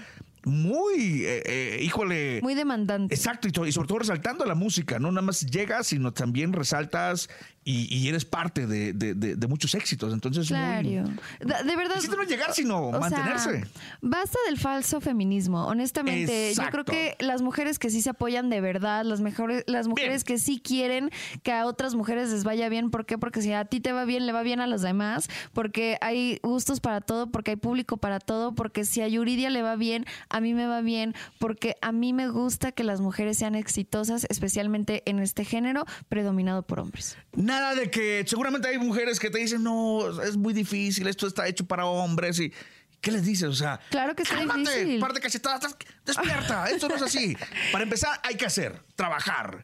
muy, 0.48 1.24
eh, 1.26 1.44
eh, 1.46 1.80
híjole. 1.84 2.40
Muy 2.42 2.56
demandante. 2.56 3.14
Exacto, 3.14 3.48
y, 3.48 3.68
y 3.68 3.72
sobre 3.72 3.88
todo 3.88 4.00
resaltando 4.00 4.46
la 4.46 4.56
música, 4.56 5.00
no 5.00 5.12
nada 5.12 5.22
más 5.26 5.46
llegas, 5.46 5.88
sino 5.88 6.14
también 6.14 6.54
resaltas 6.54 7.30
y, 7.64 7.94
y 7.94 8.08
eres 8.08 8.24
parte 8.24 8.66
de, 8.66 8.94
de- 8.94 9.14
de- 9.14 9.36
de 9.36 9.48
muchos 9.48 9.76
éxitos. 9.76 10.14
Entonces, 10.14 10.48
Claro. 10.48 10.84
muy, 10.88 10.92
De 11.40 11.76
verdad. 11.76 11.96
No 12.18 12.24
llegar, 12.24 12.54
sino 12.54 12.90
sea, 12.92 13.00
mantenerse. 13.00 13.66
basta 14.02 14.38
del 14.48 14.58
falso 14.58 15.02
feminismo. 15.02 15.66
Honestamente, 15.68 16.54
yo 16.56 16.64
creo 16.72 16.86
que 16.86 17.16
las 17.20 17.42
mujeres 17.42 17.78
que 17.80 17.90
sí 17.90 18.02
se 18.02 18.10
apoyan 18.12 18.50
de 18.50 18.62
verdad, 18.62 19.04
las 19.06 19.20
mejores, 19.22 19.64
las 19.68 19.88
mujeres 19.88 20.24
que 20.24 20.38
sí 20.40 20.60
quieren 20.60 21.10
que 21.44 21.52
a 21.52 21.66
otras 21.66 21.94
mujeres 21.96 22.30
les 22.32 22.44
vaya 22.44 22.70
bien. 22.70 22.90
¿Por 22.90 23.06
qué? 23.06 23.18
Porque 23.18 23.42
si 23.42 23.52
a 23.54 23.66
ti 23.66 23.80
te 23.82 23.92
va 23.92 24.06
bien, 24.06 24.26
le 24.26 24.32
va 24.32 24.44
bien 24.44 24.62
a 24.62 24.68
los 24.68 24.82
demás. 24.82 25.30
Porque 25.54 25.98
hay 26.02 26.40
gustos 26.44 26.80
para 26.80 27.02
todo, 27.02 27.28
porque 27.32 27.52
hay 27.52 27.58
público 27.58 27.98
para 27.98 28.20
todo. 28.20 28.56
Porque 28.56 28.86
si 28.86 29.02
a 29.02 29.08
Yuridia 29.10 29.50
le 29.50 29.62
va 29.62 29.76
bien, 29.76 30.06
a 30.30 30.37
mí 30.42 30.54
me 30.54 30.68
va 30.68 30.82
bien. 30.82 31.14
Porque 31.40 31.76
a 31.82 31.92
mí 31.92 32.14
me 32.14 32.28
gusta 32.30 32.72
que 32.72 32.84
las 32.84 33.02
mujeres 33.02 33.38
sean 33.38 33.56
exitosas, 33.56 34.26
especialmente 34.30 35.04
en 35.06 35.20
este 35.20 35.46
género 35.46 35.86
predominado 36.10 36.64
por 36.64 36.80
hombres. 36.80 37.18
Nada 37.34 37.76
de 37.76 37.90
que 37.90 38.24
seguramente 38.28 38.68
hay 38.68 38.78
mujeres 38.78 39.20
que 39.20 39.30
te 39.30 39.40
dicen, 39.40 39.64
no, 39.64 40.22
es 40.24 40.38
muy 40.38 40.54
difícil, 40.54 41.08
esto 41.08 41.28
está 41.28 41.48
hecho 41.48 41.66
para 41.66 41.86
hombres 41.86 42.40
y... 42.40 42.52
¿Qué 43.00 43.12
les 43.12 43.24
dices? 43.24 43.48
O 43.48 43.54
sea, 43.54 43.80
Claro 43.92 44.16
que 44.16 44.24
está 44.24 44.38
cálmate, 44.38 44.60
difícil. 44.80 45.00
parte 45.00 45.20
cachetadas, 45.20 45.64
estás- 45.66 45.78
despierta, 46.04 46.66
esto 46.68 46.88
no 46.90 46.96
es 46.96 47.04
así. 47.04 47.38
Para 47.72 47.84
empezar, 47.84 48.20
hay 48.24 48.34
que 48.36 48.48
hacer, 48.48 48.82
trabajar, 48.96 49.64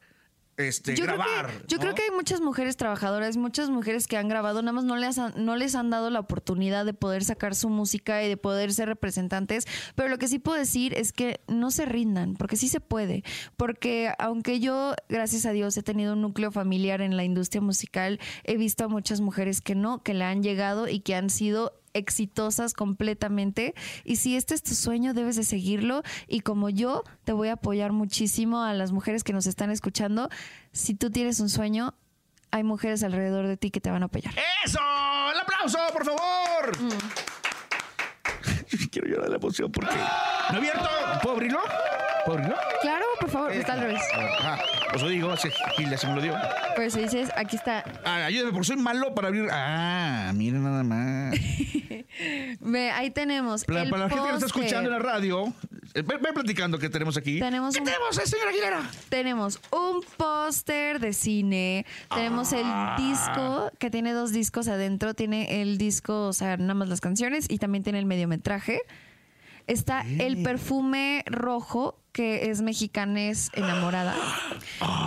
este, 0.58 0.96
yo 0.96 1.06
grabar. 1.06 1.48
Creo 1.48 1.60
que, 1.60 1.68
yo 1.68 1.78
¿no? 1.78 1.82
creo 1.82 1.96
que 1.96 2.02
hay 2.04 2.12
muchas 2.12 2.42
mujeres 2.42 2.78
trabajadoras, 2.78 3.38
muchas 3.38 3.70
mujeres 3.70 4.08
que 4.08 4.18
han 4.18 4.28
grabado, 4.28 4.62
nada 4.62 4.74
más 4.74 4.84
no 4.84 4.96
les 4.96 5.18
han, 5.18 5.34
no 5.46 5.56
les 5.56 5.76
han 5.76 5.90
dado 5.90 6.10
la 6.10 6.20
oportunidad 6.20 6.86
de 6.86 6.94
poder 6.94 7.24
sacar 7.24 7.56
su 7.56 7.70
música 7.70 8.24
y 8.24 8.30
de 8.30 8.38
poder 8.38 8.74
ser 8.74 8.88
representantes. 8.88 9.66
Pero 9.96 10.10
lo 10.10 10.18
que 10.18 10.28
sí 10.28 10.40
puedo 10.40 10.58
decir 10.58 10.94
es 10.94 11.12
que 11.14 11.42
no 11.48 11.72
se 11.72 11.86
rindan, 11.86 12.36
porque 12.36 12.56
sí 12.56 12.68
se 12.68 12.80
puede. 12.80 13.24
Porque 13.58 14.14
aunque 14.20 14.60
yo, 14.60 14.94
gracias 15.10 15.46
a 15.46 15.52
Dios, 15.52 15.76
he 15.78 15.84
tenido 15.84 16.14
un 16.14 16.22
núcleo 16.22 16.52
familiar 16.52 17.02
en 17.02 17.18
la 17.18 17.24
industria 17.24 17.62
musical, 17.62 18.20
he 18.44 18.58
visto 18.58 18.86
a 18.86 18.88
muchas 18.88 19.22
mujeres 19.22 19.62
que 19.62 19.76
no, 19.76 20.04
que 20.04 20.14
le 20.14 20.26
han 20.26 20.44
llegado 20.44 20.88
y 20.88 21.00
que 21.00 21.16
han 21.16 21.30
sido 21.30 21.83
exitosas 21.94 22.74
completamente. 22.74 23.74
Y 24.04 24.18
si 24.18 24.36
este 24.36 24.54
es 24.54 24.64
tu 24.64 24.74
sueño, 24.74 25.14
debes 25.14 25.36
de 25.36 25.44
seguirlo. 25.44 26.04
Y 26.28 26.42
como 26.42 26.70
yo, 26.70 27.04
te 27.24 27.34
voy 27.34 27.50
a 27.50 27.54
apoyar 27.54 27.92
muchísimo 27.92 28.64
a 28.64 28.74
las 28.74 28.92
mujeres 28.92 29.24
que 29.24 29.34
nos 29.34 29.48
están 29.48 29.72
escuchando. 29.72 30.30
Si 30.72 30.96
tú 30.96 31.10
tienes 31.10 31.40
un 31.40 31.50
sueño, 31.50 31.96
hay 32.52 32.64
mujeres 32.64 33.04
alrededor 33.04 33.48
de 33.48 33.58
ti 33.58 33.72
que 33.72 33.82
te 33.82 33.90
van 33.90 34.04
a 34.04 34.06
apoyar. 34.06 34.34
¡Eso! 34.64 34.80
¡El 35.34 35.40
aplauso, 35.40 35.80
por 35.92 36.06
favor! 36.06 36.80
Mm. 36.80 36.90
Quiero 38.92 39.08
llorar 39.08 39.26
de 39.26 39.30
la 39.32 39.38
emoción 39.38 39.72
porque. 39.72 39.96
¿No 39.96 40.56
he 40.56 40.58
abierto? 40.58 40.90
¿Puedo 41.22 41.36
abrirlo? 41.36 41.60
¿Puedo 42.26 42.38
abrirlo? 42.40 42.56
Claro, 42.82 43.06
por 43.20 43.30
favor, 43.30 43.52
está 43.52 43.74
al 43.74 43.80
revés. 43.82 44.02
Ah, 44.42 44.58
os 44.96 45.02
lo 45.02 45.10
digo, 45.10 45.32
así, 45.32 45.50
Gilda 45.76 45.98
se 45.98 46.08
me 46.08 46.16
lo 46.16 46.22
dio. 46.22 46.36
Pues 46.76 46.96
dices, 46.96 47.30
aquí 47.36 47.56
está. 47.56 47.84
Ah, 48.06 48.26
ayúdame, 48.26 48.52
porque 48.52 48.68
soy 48.68 48.78
malo 48.78 49.14
para 49.14 49.28
abrir. 49.28 49.48
Ah, 49.52 50.32
miren 50.36 50.64
nada 50.64 50.84
más. 50.84 51.36
Ve, 52.60 52.92
ahí 52.92 53.10
tenemos. 53.12 53.66
Para, 53.66 53.84
el 53.84 53.90
para 53.90 54.04
la 54.04 54.10
gente 54.10 54.24
que 54.28 54.34
está 54.36 54.46
póster. 54.48 54.64
escuchando 54.64 54.90
en 54.90 54.96
la 54.98 55.00
radio, 55.04 55.48
eh, 55.96 56.02
ve, 56.04 56.18
ve 56.22 56.32
platicando 56.34 56.78
que 56.78 56.90
tenemos 56.90 57.18
aquí. 57.18 57.40
Tenemos 57.40 57.74
¿Qué 57.74 57.80
un- 57.82 57.86
tenemos, 57.86 58.18
eh, 58.18 58.28
señora 58.28 58.50
Aguilera? 58.52 58.82
Tenemos 59.10 59.60
un 59.72 60.02
póster 60.18 61.00
de 61.00 61.14
cine, 61.14 61.86
tenemos 62.14 62.54
Ah. 62.54 62.96
el 63.00 63.04
disco 63.10 63.72
que 63.80 63.90
tiene 63.90 64.14
dos 64.14 64.32
discos 64.32 64.68
adentro, 64.68 65.14
tiene 65.16 65.62
el 65.62 65.78
disco, 65.78 66.28
o 66.28 66.34
sea, 66.34 66.56
nada 66.58 66.76
más 66.76 66.88
las 66.88 67.02
canciones 67.02 67.48
y 67.50 67.58
también 67.58 67.84
tiene 67.84 68.00
el 68.00 68.06
mediometraje. 68.06 68.82
Está 69.66 70.02
el 70.20 70.44
perfume 70.44 71.24
rojo 71.26 71.98
que 72.14 72.50
es 72.50 72.62
mexicanes 72.62 73.50
enamorada. 73.54 74.16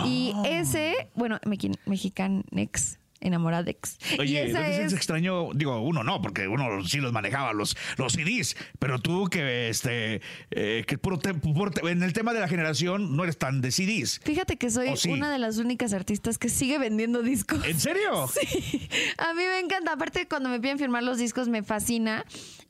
Y 0.05 0.33
Ah. 0.35 0.43
ese, 0.45 1.09
bueno, 1.15 1.39
mexicanex 1.85 2.99
enamoradex. 3.19 3.97
Oye, 4.19 4.45
esa 4.45 4.59
¿no 4.59 4.65
te 4.65 4.71
sientes 4.73 4.93
es 4.93 4.97
extraño? 4.97 5.49
Digo, 5.55 5.81
uno 5.81 6.03
no, 6.03 6.21
porque 6.21 6.47
uno 6.47 6.85
sí 6.85 6.99
los 6.99 7.11
manejaba, 7.13 7.51
los, 7.51 7.75
los 7.97 8.13
CDs. 8.13 8.55
Pero 8.77 8.99
tú 8.99 9.25
que, 9.27 9.69
este, 9.69 10.21
eh, 10.51 10.83
que 10.85 10.97
puro 10.99 11.17
te- 11.17 11.33
puro 11.33 11.71
te- 11.71 11.81
en 11.89 12.03
el 12.03 12.13
tema 12.13 12.31
de 12.33 12.41
la 12.41 12.47
generación 12.47 13.15
no 13.17 13.23
eres 13.23 13.39
tan 13.39 13.59
de 13.59 13.71
CDs. 13.71 14.19
Fíjate 14.23 14.57
que 14.57 14.69
soy 14.69 14.89
una 15.09 15.31
de 15.31 15.39
las 15.39 15.57
únicas 15.57 15.93
artistas 15.93 16.37
que 16.37 16.47
sigue 16.49 16.77
vendiendo 16.77 17.23
discos. 17.23 17.65
¿En 17.65 17.79
serio? 17.79 18.27
Sí, 18.39 18.87
a 19.17 19.33
mí 19.33 19.41
me 19.43 19.59
encanta. 19.59 19.93
Aparte, 19.93 20.27
cuando 20.27 20.49
me 20.49 20.59
piden 20.59 20.77
firmar 20.77 21.01
los 21.01 21.17
discos, 21.17 21.47
me 21.49 21.63
fascina. 21.63 22.23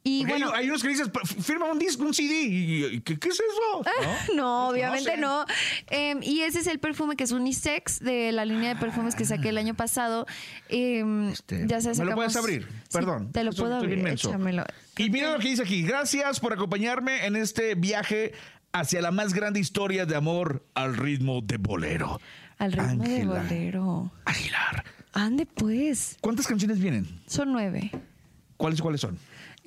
Y 0.09 0.19
Porque 0.21 0.33
bueno, 0.35 0.51
hay, 0.53 0.61
hay 0.63 0.69
unos 0.69 0.81
que 0.81 0.87
dices, 0.87 1.09
"F- 1.13 1.41
firma 1.41 1.65
un 1.65 1.77
disco, 1.79 2.03
un 2.03 2.13
CD. 2.13 2.43
¿Y, 2.43 2.85
y- 2.85 3.01
¿qué, 3.01 3.19
qué 3.19 3.27
es 3.27 3.35
eso? 3.35 3.83
no, 4.35 4.69
obviamente 4.69 5.11
sé. 5.11 5.17
no. 5.17 5.45
Em, 5.87 6.19
y 6.23 6.41
ese 6.43 6.59
es 6.59 6.67
el 6.67 6.79
perfume 6.79 7.17
que 7.17 7.25
es 7.25 7.31
unisex 7.33 7.99
de 7.99 8.31
la 8.31 8.45
línea 8.45 8.73
de 8.73 8.79
perfumes 8.79 9.15
que 9.15 9.25
saqué 9.25 9.49
el 9.49 9.57
año 9.57 9.73
pasado. 9.73 10.25
Em, 10.69 11.27
Este, 11.29 11.65
ya 11.67 11.81
se 11.81 11.93
¿Me 11.95 12.05
lo 12.05 12.15
puedes 12.15 12.31
sacamos- 12.33 12.49
abrir? 12.49 12.67
Sí, 12.69 12.93
Perdón. 12.93 13.31
te 13.33 13.43
lo 13.43 13.51
puedo 13.51 13.75
abrir. 13.75 14.07
Échamelo. 14.07 14.63
Y 14.97 15.09
mira 15.09 15.33
lo 15.33 15.39
que 15.39 15.49
dice 15.49 15.63
aquí. 15.63 15.81
Gracias 15.83 16.39
por 16.39 16.53
acompañarme 16.53 17.25
en 17.25 17.35
este 17.35 17.75
viaje 17.75 18.31
hacia 18.71 19.01
la 19.01 19.11
más 19.11 19.33
grande 19.33 19.59
historia 19.59 20.05
de 20.05 20.15
amor 20.15 20.65
al 20.73 20.95
ritmo 20.95 21.41
de 21.41 21.57
bolero. 21.57 22.21
Al 22.59 22.71
ritmo 22.71 23.03
de 23.03 23.25
bolero. 23.25 24.11
Aguilar. 24.23 24.85
Ande 25.11 25.45
pues. 25.45 26.17
¿Cuántas 26.21 26.47
canciones 26.47 26.79
vienen? 26.79 27.07
Son 27.27 27.51
nueve. 27.51 27.91
¿Cuáles 28.55 28.81
cuáles 28.81 29.01
son? 29.01 29.17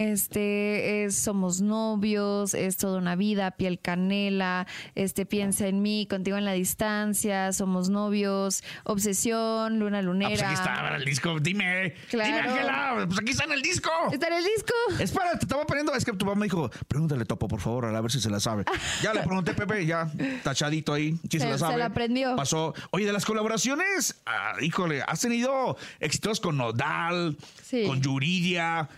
Este 0.00 1.04
es 1.04 1.14
Somos 1.14 1.60
novios, 1.60 2.54
es 2.54 2.78
toda 2.78 2.96
una 2.96 3.16
vida, 3.16 3.50
piel 3.50 3.78
canela, 3.78 4.66
este 4.94 5.26
piensa 5.26 5.66
en 5.68 5.82
mí, 5.82 6.06
contigo 6.08 6.38
en 6.38 6.46
la 6.46 6.52
distancia, 6.52 7.52
somos 7.52 7.90
novios, 7.90 8.64
obsesión, 8.84 9.78
luna 9.78 9.98
Ah, 9.98 10.02
lunera. 10.02 10.30
pues 10.30 10.42
aquí 10.42 10.54
está 10.54 10.96
el 10.96 11.04
disco. 11.04 11.38
Dime. 11.38 11.92
Claro. 12.08 12.28
Dime, 12.34 12.48
Ángela. 12.48 13.04
Pues 13.08 13.18
aquí 13.20 13.30
está 13.32 13.44
en 13.44 13.52
el 13.52 13.60
disco. 13.60 13.90
Está 14.10 14.28
en 14.28 14.32
el 14.32 14.44
disco. 14.44 14.72
Espera, 15.02 15.32
te 15.32 15.44
estaba 15.44 15.66
poniendo. 15.66 15.92
Es 15.94 16.06
que 16.06 16.14
tu 16.14 16.24
mamá 16.24 16.38
me 16.40 16.46
dijo, 16.46 16.70
pregúntale, 16.88 17.26
Topo, 17.26 17.46
por 17.46 17.60
favor, 17.60 17.84
a 17.84 18.00
ver 18.00 18.10
si 18.10 18.20
se 18.22 18.30
la 18.30 18.40
sabe. 18.40 18.64
Ya 19.02 19.12
le 19.12 19.20
pregunté, 19.20 19.52
Pepe, 19.52 19.84
ya 19.84 20.10
tachadito 20.42 20.94
ahí. 20.94 21.12
Sí 21.30 21.38
se, 21.38 21.40
Se- 21.40 21.46
la 21.46 21.52
se 21.52 21.58
sabe. 21.58 21.76
la 21.76 21.84
aprendió. 21.86 22.36
Pasó. 22.36 22.72
Oye, 22.90 23.04
de 23.04 23.12
las 23.12 23.26
colaboraciones, 23.26 24.18
ah, 24.24 24.54
híjole, 24.62 25.02
has 25.02 25.20
tenido 25.20 25.76
éxitos 25.98 26.40
con 26.40 26.56
Nodal, 26.56 27.36
Sí. 27.62 27.84
con 27.86 28.00
Yuridia. 28.00 28.88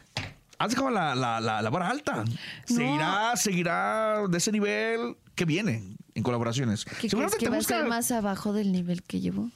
Has 0.62 0.70
dejado 0.70 0.90
la, 0.90 1.14
la, 1.14 1.40
la, 1.40 1.60
la 1.60 1.70
vara 1.70 1.88
alta. 1.88 2.24
¿Seguirá, 2.64 3.32
seguirá 3.36 4.26
de 4.28 4.38
ese 4.38 4.52
nivel? 4.52 5.16
¿Qué 5.34 5.44
viene 5.44 5.96
en 6.14 6.22
colaboraciones? 6.22 6.84
¿Qué 6.84 7.08
crees 7.08 7.34
que 7.34 7.38
te 7.46 7.50
va 7.50 7.56
a 7.56 7.58
busca- 7.58 7.84
más 7.88 8.10
abajo 8.12 8.52
del 8.52 8.70
nivel 8.70 9.02
que 9.02 9.20
llevo? 9.20 9.50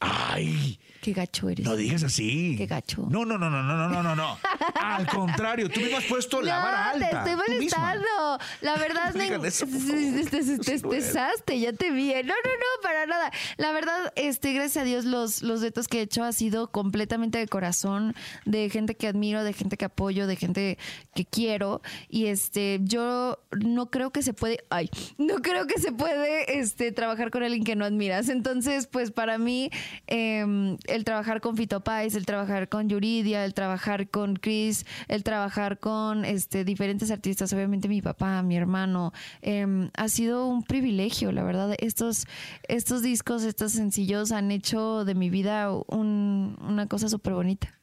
Ay, 0.00 0.78
Qué 1.06 1.12
gacho 1.12 1.48
eres. 1.48 1.64
No 1.64 1.76
digas 1.76 2.02
así. 2.02 2.56
Qué 2.58 2.66
gacho. 2.66 3.06
No, 3.08 3.24
no, 3.24 3.38
no, 3.38 3.48
no, 3.48 3.62
no, 3.62 3.88
no, 3.88 4.02
no, 4.02 4.16
no. 4.16 4.38
Al 4.74 5.06
contrario, 5.06 5.70
tú 5.70 5.78
mismo 5.78 5.98
has 5.98 6.04
puesto 6.06 6.42
la 6.42 6.56
no, 6.56 6.64
vara 6.64 6.90
alta. 6.90 7.22
Te 7.22 7.30
estoy 7.30 7.36
molestando. 7.36 8.38
La 8.60 8.76
verdad, 8.76 9.14
no 9.14 9.18
me. 9.20 9.38
Te 9.38 10.74
estresaste, 10.74 11.60
ya 11.60 11.72
te 11.74 11.92
vi. 11.92 12.10
¿eh? 12.10 12.24
No, 12.24 12.34
no, 12.34 12.50
no, 12.50 12.82
para 12.82 13.06
nada. 13.06 13.30
La 13.56 13.70
verdad, 13.70 14.12
este, 14.16 14.52
gracias 14.52 14.82
a 14.82 14.84
Dios, 14.84 15.04
los, 15.04 15.42
los 15.42 15.60
retos 15.60 15.86
que 15.86 16.00
he 16.00 16.02
hecho 16.02 16.24
ha 16.24 16.32
sido 16.32 16.72
completamente 16.72 17.38
de 17.38 17.46
corazón, 17.46 18.16
de 18.44 18.68
gente 18.68 18.96
que 18.96 19.06
admiro, 19.06 19.44
de 19.44 19.52
gente 19.52 19.76
que 19.76 19.84
apoyo, 19.84 20.26
de 20.26 20.34
gente 20.34 20.76
que 21.14 21.24
quiero. 21.24 21.82
Y 22.08 22.26
este, 22.26 22.80
yo 22.82 23.38
no 23.52 23.92
creo 23.92 24.10
que 24.10 24.24
se 24.24 24.32
puede. 24.32 24.64
Ay, 24.70 24.90
no 25.18 25.36
creo 25.36 25.68
que 25.68 25.80
se 25.80 25.92
puede 25.92 26.58
este, 26.58 26.90
trabajar 26.90 27.30
con 27.30 27.44
alguien 27.44 27.62
que 27.62 27.76
no 27.76 27.84
admiras. 27.84 28.28
Entonces, 28.28 28.88
pues 28.88 29.12
para 29.12 29.38
mí. 29.38 29.70
Eh, 30.08 30.76
el 30.96 31.04
trabajar 31.04 31.40
con 31.40 31.56
Fito 31.56 31.80
Páez, 31.80 32.14
el 32.16 32.26
trabajar 32.26 32.68
con 32.68 32.88
Yuridia, 32.88 33.44
el 33.44 33.54
trabajar 33.54 34.08
con 34.10 34.34
Chris, 34.36 34.84
el 35.08 35.22
trabajar 35.22 35.78
con 35.78 36.24
este, 36.24 36.64
diferentes 36.64 37.10
artistas, 37.10 37.52
obviamente 37.52 37.88
mi 37.88 38.02
papá, 38.02 38.42
mi 38.42 38.56
hermano, 38.56 39.12
em, 39.42 39.90
ha 39.96 40.08
sido 40.08 40.46
un 40.46 40.62
privilegio, 40.64 41.30
la 41.32 41.44
verdad. 41.44 41.74
Estos, 41.78 42.26
estos 42.68 43.02
discos, 43.02 43.44
estos 43.44 43.72
sencillos 43.72 44.32
han 44.32 44.50
hecho 44.50 45.04
de 45.04 45.14
mi 45.14 45.30
vida 45.30 45.70
un- 45.88 46.56
una 46.60 46.86
cosa 46.88 47.08
súper 47.08 47.34
bonita. 47.34 47.75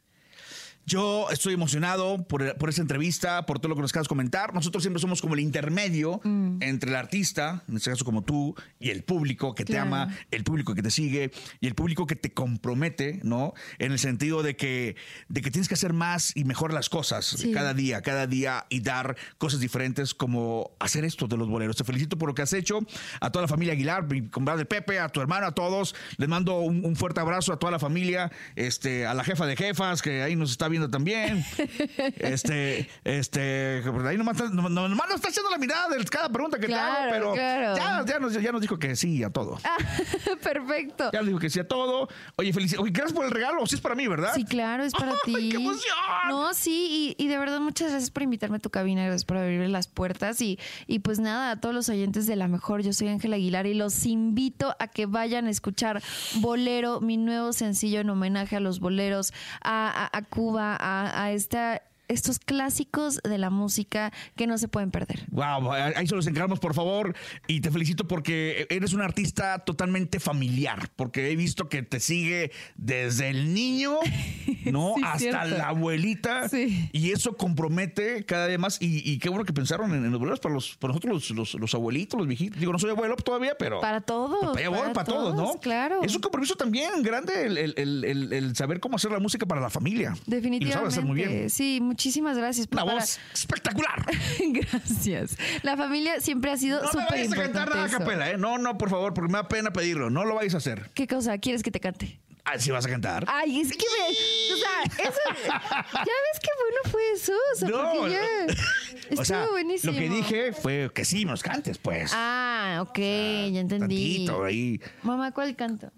Yo 0.86 1.30
estoy 1.32 1.54
emocionado 1.54 2.28
por, 2.28 2.58
por 2.58 2.70
esta 2.70 2.82
entrevista, 2.82 3.46
por 3.46 3.60
todo 3.60 3.70
lo 3.70 3.76
que 3.76 3.82
nos 3.82 3.92
acabas 3.92 4.06
de 4.06 4.10
comentar. 4.10 4.54
Nosotros 4.54 4.84
siempre 4.84 5.00
somos 5.00 5.22
como 5.22 5.34
el 5.34 5.40
intermedio 5.40 6.20
Mm. 6.24 6.58
entre 6.62 6.90
el 6.90 6.96
artista, 6.96 7.64
en 7.70 7.78
este 7.78 7.90
caso 7.90 8.04
como 8.06 8.24
tú, 8.24 8.56
y 8.80 8.90
el 8.90 9.04
público 9.04 9.56
que 9.56 9.64
te 9.66 9.74
Claro. 9.74 9.88
ama, 9.88 10.18
el 10.32 10.44
público 10.44 10.76
que 10.76 10.82
te 10.84 10.92
sigue 10.92 11.32
y 11.62 11.68
el 11.68 11.76
público 11.76 12.06
que 12.06 12.16
te 12.16 12.34
compromete, 12.34 13.20
¿no? 13.24 13.54
En 13.80 13.92
el 13.94 14.00
sentido 14.00 14.44
de 14.44 14.56
que, 14.56 14.96
de 15.30 15.42
que 15.42 15.52
tienes 15.52 15.68
que 15.68 15.74
hacer 15.76 15.94
más 15.94 16.36
y 16.36 16.44
mejor 16.44 16.74
las 16.74 16.90
cosas 16.90 17.26
Sí. 17.26 17.52
cada 17.52 17.74
día, 17.74 18.02
cada 18.02 18.28
día 18.28 18.66
y 18.70 18.82
dar 18.82 19.16
cosas 19.38 19.60
diferentes 19.62 20.14
como 20.14 20.72
hacer 20.80 21.06
esto 21.06 21.28
de 21.28 21.38
los 21.38 21.48
boleros. 21.48 21.78
Te 21.78 21.84
felicito 21.84 22.18
por 22.18 22.28
lo 22.30 22.36
que 22.36 22.42
has 22.42 22.54
hecho. 22.54 22.80
A 23.22 23.32
toda 23.32 23.44
la 23.44 23.48
familia 23.48 23.74
Aguilar, 23.74 24.08
mi 24.10 24.28
compadre 24.30 24.66
Pepe, 24.66 25.00
a 25.00 25.08
tu 25.10 25.22
hermano, 25.22 25.48
a 25.48 25.54
todos. 25.56 25.96
Les 26.18 26.28
mando 26.28 26.60
un, 26.60 26.84
un 26.86 26.96
fuerte 26.96 27.20
abrazo 27.22 27.54
a 27.54 27.58
toda 27.58 27.72
la 27.72 27.80
familia, 27.80 28.32
este, 28.56 29.06
a 29.06 29.14
la 29.14 29.24
jefa 29.24 29.46
de 29.46 29.56
jefas 29.56 30.02
que 30.02 30.22
ahí 30.24 30.36
nos 30.36 30.52
está 30.52 30.68
viendo 30.74 30.90
también. 30.90 31.44
este, 32.18 32.90
este, 33.04 33.82
pues 33.92 34.06
ahí 34.06 34.18
nomás, 34.18 34.38
está- 34.40 34.50
no- 34.54 34.70
no- 34.70 34.88
nomás 34.90 35.08
nos 35.08 35.16
está 35.16 35.30
haciendo 35.30 35.50
la 35.50 35.58
mirada 35.58 35.90
de 35.96 36.04
cada 36.06 36.30
pregunta 36.30 36.60
que 36.60 36.68
Claro, 36.68 36.94
te 36.94 37.00
hago, 37.02 37.12
pero 37.12 37.34
claro. 37.34 37.76
ya, 37.78 38.06
ya, 38.06 38.20
nos, 38.20 38.34
ya 38.34 38.52
nos 38.52 38.62
dijo 38.62 38.78
que 38.80 38.96
sí 38.96 39.24
a 39.24 39.30
todo. 39.30 39.60
Perfecto. 40.42 41.10
Ya 41.14 41.20
nos 41.20 41.28
dijo 41.28 41.40
que 41.40 41.50
sí 41.50 41.60
a 41.60 41.68
todo. 41.68 42.08
Oye, 42.36 42.54
felicidades. 42.54 42.84
Oye, 42.84 42.92
gracias 42.92 43.14
por 43.14 43.26
el 43.26 43.32
regalo. 43.32 43.66
Sí 43.66 43.76
es 43.76 43.82
para 43.82 43.96
mí, 43.96 44.08
¿verdad? 44.08 44.32
Sí, 44.36 44.46
claro, 44.46 44.84
es 44.84 44.94
para 44.94 45.12
¡Ay, 45.26 45.34
ti. 45.34 45.50
qué 45.50 45.56
emoción! 45.58 45.96
No, 46.30 46.54
sí, 46.54 47.16
y, 47.18 47.24
y 47.24 47.28
de 47.28 47.38
verdad 47.38 47.60
muchas 47.60 47.90
gracias 47.92 48.12
por 48.12 48.24
invitarme 48.24 48.58
a 48.58 48.60
tu 48.60 48.70
cabina, 48.70 49.04
gracias 49.04 49.26
por 49.26 49.38
abrirme 49.38 49.68
las 49.70 49.88
puertas 49.88 50.42
y, 50.42 50.60
y 50.88 51.00
pues 51.00 51.20
nada, 51.20 51.52
a 51.52 51.60
todos 51.60 51.74
los 51.76 51.90
oyentes 51.90 52.26
de 52.28 52.36
La 52.36 52.48
Mejor, 52.48 52.82
yo 52.82 52.94
soy 52.94 53.08
Ángela 53.10 53.36
Aguilar 53.36 53.66
y 53.68 53.74
los 53.74 54.06
invito 54.06 54.76
a 54.80 54.88
que 54.88 55.06
vayan 55.06 55.48
a 55.48 55.50
escuchar 55.50 56.02
Bolero, 56.36 57.02
mi 57.02 57.18
nuevo 57.18 57.54
sencillo 57.54 58.00
en 58.00 58.10
homenaje 58.10 58.56
a 58.56 58.60
los 58.60 58.80
boleros, 58.80 59.34
a, 59.62 60.10
a- 60.12 60.18
a 60.18 60.22
Cuba, 60.24 60.63
Carla, 60.64 61.12
uh, 61.14 61.34
is 61.34 61.48
that 61.48 61.84
estos 62.14 62.40
clásicos 62.40 63.20
de 63.24 63.38
la 63.38 63.50
música 63.50 64.12
que 64.36 64.48
no 64.48 64.58
se 64.58 64.68
pueden 64.68 64.92
perder. 64.92 65.26
Wow, 65.32 65.72
ahí 65.74 66.08
se 66.08 66.16
los 66.16 66.28
encargamos, 66.28 66.60
por 66.60 66.74
favor. 66.74 67.16
Y 67.48 67.62
te 67.62 67.72
felicito 67.72 68.08
porque 68.08 68.68
eres 68.70 68.94
un 68.94 69.02
artista 69.02 69.60
totalmente 69.60 70.20
familiar, 70.20 70.90
porque 70.96 71.32
he 71.32 71.36
visto 71.36 71.70
que 71.70 71.84
te 71.84 72.00
sigue 72.00 72.52
desde 72.76 73.30
el 73.30 73.54
niño, 73.54 73.98
¿no? 74.72 74.94
Sí, 74.98 75.02
Hasta 75.04 75.20
cierto. 75.20 75.48
la 75.58 75.70
abuelita. 75.70 76.50
Sí. 76.50 76.90
Y 76.92 77.12
eso 77.12 77.36
compromete 77.36 78.26
cada 78.26 78.48
vez 78.48 78.60
más. 78.60 78.82
Y, 78.82 79.10
y 79.10 79.20
qué 79.20 79.30
bueno 79.30 79.46
que 79.46 79.54
pensaron 79.54 79.94
en, 79.94 80.06
en 80.06 80.12
los 80.12 80.20
boleros 80.20 80.40
para, 80.40 80.54
los, 80.56 80.76
para 80.78 80.94
nosotros, 80.94 81.14
los, 81.14 81.54
los- 81.54 81.54
los 81.56 81.74
abuelitos, 81.74 82.18
los 82.18 82.28
viejitos. 82.28 82.60
Digo, 82.60 82.72
no 82.72 82.80
soy 82.80 82.90
abuelo 82.92 83.16
todavía, 83.16 83.54
pero. 83.58 83.80
Para 83.82 84.02
todos, 84.02 84.54
Para, 84.56 84.70
voy, 84.70 84.80
para 84.80 84.94
para 84.94 85.06
todos, 85.08 85.36
¿no? 85.36 85.60
claro. 85.60 86.02
Es 86.04 86.16
un 86.16 86.22
compromiso 86.22 86.56
también 86.56 87.02
grande 87.04 87.46
el, 87.46 87.58
el- 87.58 87.74
el- 87.78 88.04
el- 88.06 88.34
el 88.34 88.56
saber 88.56 88.80
cómo 88.80 88.96
hacer 88.98 89.12
la 89.12 89.20
música 89.20 89.46
para 89.46 89.62
la 89.62 89.70
familia. 89.70 90.14
Y 90.26 90.30
lo 90.30 90.36
Definitivamente. 90.36 90.74
sabes 90.74 90.94
hacer 90.94 91.06
muy 91.06 91.16
bien. 91.16 91.50
Sí, 91.50 91.80
muchísimas 91.82 92.03
gracias. 92.36 92.68
Una 92.72 92.86
Para- 92.86 93.00
voz 93.00 93.20
espectacular. 93.34 94.06
Gracias. 94.52 95.38
La 95.62 95.78
familia 95.78 96.20
siempre 96.22 96.52
ha 96.52 96.58
sido 96.58 96.80
No 96.80 96.86
me 96.86 96.92
súper 96.92 97.08
vayas 97.10 97.34
a 97.34 97.36
cantar 97.36 97.70
nada 97.70 97.86
a 97.86 97.90
capela, 97.90 98.30
¿eh? 98.32 98.38
No, 98.38 98.58
no, 98.58 98.78
por 98.78 98.90
favor, 98.90 99.14
porque 99.14 99.32
me 99.32 99.38
da 99.38 99.48
pena 99.48 99.72
pedirlo. 99.72 100.10
No 100.10 100.26
lo 100.26 100.36
vayas 100.36 100.54
a 100.56 100.58
hacer. 100.58 100.92
¿Qué 100.94 101.08
cosa 101.08 101.38
quieres 101.38 101.64
que 101.64 101.72
te 101.72 101.80
cante? 101.80 102.20
Ah, 102.46 102.60
sí 102.60 102.72
vas 102.72 102.86
a 102.86 102.90
cantar. 102.90 103.24
Ay, 103.28 103.62
es 103.62 103.72
que 103.72 103.86
me. 103.86 104.54
O 104.54 104.58
sea, 104.58 105.06
eso. 105.06 105.20
¿Ya 105.94 106.02
ves 106.04 106.40
qué 106.42 106.50
bueno 106.60 106.92
fue 106.92 107.02
eso? 107.14 107.34
O 107.54 107.58
sea, 107.58 107.70
porque 107.70 108.12
ya. 108.12 108.46
Estuvo 109.04 109.22
o 109.22 109.26
sea, 109.26 109.46
buenísimo. 109.48 109.94
lo 109.94 110.00
que 110.00 110.10
dije 110.10 110.54
fue 110.54 110.92
que 110.94 111.06
sí 111.06 111.24
nos 111.24 111.42
cantes, 111.42 111.78
pues. 111.78 112.12
Ah, 112.14 112.80
ok, 112.82 112.98
ya 112.98 113.60
entendí. 113.62 114.26
Tantito 114.26 114.44
ahí. 114.44 114.82
Mamá, 115.04 115.32
¿cuál 115.32 115.56
canto? 115.56 115.92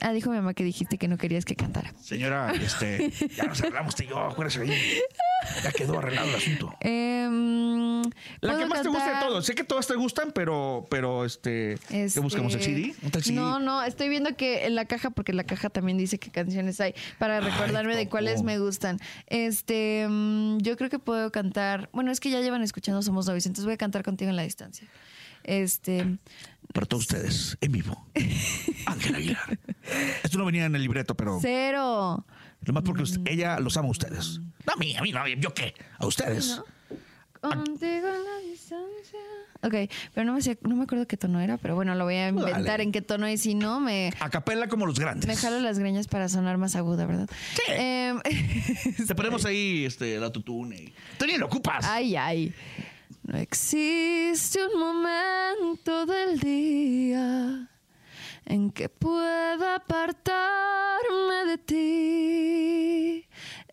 Ah, 0.00 0.12
dijo 0.12 0.30
mi 0.30 0.36
mamá 0.36 0.54
que 0.54 0.64
dijiste 0.64 0.98
que 0.98 1.08
no 1.08 1.16
querías 1.18 1.44
que 1.44 1.56
cantara. 1.56 1.92
Señora, 2.00 2.52
este, 2.54 3.10
ya 3.36 3.44
nos 3.44 3.60
arreglamos 3.60 3.94
tú 3.94 4.02
y 4.04 4.06
yo, 4.08 4.18
acuérdese 4.18 4.62
ahí. 4.62 5.00
Ya 5.62 5.72
quedó 5.72 5.98
arreglado 5.98 6.28
el 6.28 6.34
asunto. 6.34 6.74
Em, 6.80 8.02
La 8.02 8.52
que 8.52 8.56
¿puedo 8.56 8.66
más 8.68 8.82
te 8.82 8.88
gusta 8.88 9.14
de 9.20 9.26
todos. 9.26 9.46
Sé 9.46 9.54
que 9.54 9.64
todas 9.64 9.86
te 9.86 9.94
gustan, 9.94 10.32
pero, 10.32 10.86
pero 10.90 11.24
este, 11.24 11.78
¿qué 11.88 12.04
Este, 12.04 12.20
buscamos? 12.20 12.54
¿El 12.54 12.62
CD? 12.62 12.94
No, 13.32 13.58
no, 13.58 13.82
estoy 13.82 14.08
viendo 14.08 14.34
que 14.36 14.66
en 14.66 14.74
la 14.74 14.84
caja, 14.84 15.10
porque 15.10 15.32
la 15.32 15.44
caja 15.44 15.70
también 15.70 15.98
dice 15.98 16.18
qué 16.18 16.30
canciones 16.30 16.80
hay, 16.80 16.94
para 17.18 17.40
recordarme 17.40 17.96
de 17.96 18.08
cuáles 18.08 18.42
me 18.42 18.58
gustan. 18.58 18.98
Este, 19.26 20.06
mm, 20.08 20.58
yo 20.58 20.76
creo 20.76 20.90
que 20.90 20.98
puedo 20.98 21.30
cantar, 21.32 21.88
bueno, 21.92 22.10
es 22.10 22.20
que 22.20 22.30
ya 22.30 22.40
llevan 22.40 22.62
escuchando 22.62 23.02
Somos 23.02 23.26
Novios, 23.26 23.46
entonces 23.46 23.64
voy 23.64 23.74
a 23.74 23.78
cantar 23.78 24.02
contigo 24.02 24.30
en 24.30 24.36
la 24.36 24.42
distancia. 24.42 24.88
Este, 25.44 26.18
Para 26.72 26.86
todos 26.86 27.02
ustedes, 27.04 27.56
en 27.60 27.72
vivo. 27.72 28.06
Ángel 28.86 29.14
Aguilar. 29.14 29.58
Esto 30.22 30.38
no 30.38 30.44
venía 30.44 30.66
en 30.66 30.74
el 30.74 30.82
libreto, 30.82 31.16
pero 31.16 31.38
cero. 31.40 32.24
lo 32.62 32.72
más 32.72 32.82
porque 32.84 33.02
usted- 33.02 33.20
ella 33.26 33.58
los 33.58 33.76
ama 33.76 33.88
a 33.88 33.90
ustedes. 33.92 34.40
No 34.66 34.72
a 34.74 34.76
mí, 34.76 34.94
a 34.96 35.02
mí 35.02 35.12
no, 35.12 35.26
¿yo 35.26 35.52
qué? 35.54 35.74
A 35.98 36.06
ustedes. 36.06 36.60
Contigo 37.40 37.86
en 38.08 38.24
la 38.24 38.50
distancia. 38.50 39.18
Ok, 39.62 39.74
pero 40.14 40.26
no 40.26 40.34
me, 40.34 40.42
sé- 40.42 40.58
no 40.62 40.76
me 40.76 40.84
acuerdo 40.84 41.06
qué 41.06 41.16
tono 41.16 41.40
era, 41.40 41.56
pero 41.56 41.74
bueno, 41.74 41.94
lo 41.94 42.04
voy 42.04 42.14
a 42.16 42.28
inventar 42.28 42.62
Dale. 42.64 42.82
en 42.82 42.92
qué 42.92 43.00
tono 43.02 43.28
y 43.28 43.36
si 43.38 43.54
no, 43.54 43.80
me, 43.80 44.10
A 44.20 44.28
capela 44.30 44.68
como 44.68 44.84
los 44.86 44.98
grandes. 44.98 45.26
me 45.26 45.36
jalo 45.36 45.58
las 45.60 45.78
greñas 45.78 46.06
para 46.06 46.28
sonar 46.28 46.56
más 46.58 46.76
aguda, 46.76 47.06
¿verdad? 47.06 47.28
Sí. 47.54 47.62
Em, 47.68 48.20
Te 49.06 49.14
ponemos 49.14 49.44
ahí 49.46 49.84
este, 49.86 50.16
el 50.16 50.24
autotune. 50.24 50.76
y- 50.76 50.94
Tú 51.18 51.26
ni 51.26 51.36
lo 51.38 51.46
ocupas. 51.46 51.84
Ay, 51.86 52.14
ay. 52.16 52.54
No 53.22 53.38
existe 53.38 54.66
un 54.66 54.78
momento 54.78 56.06
del 56.06 56.38
día 56.38 57.68
en 58.44 58.70
que 58.70 58.88
pueda 58.88 59.76
apartarme 59.76 61.44
de 61.46 61.58
ti. 61.58 63.28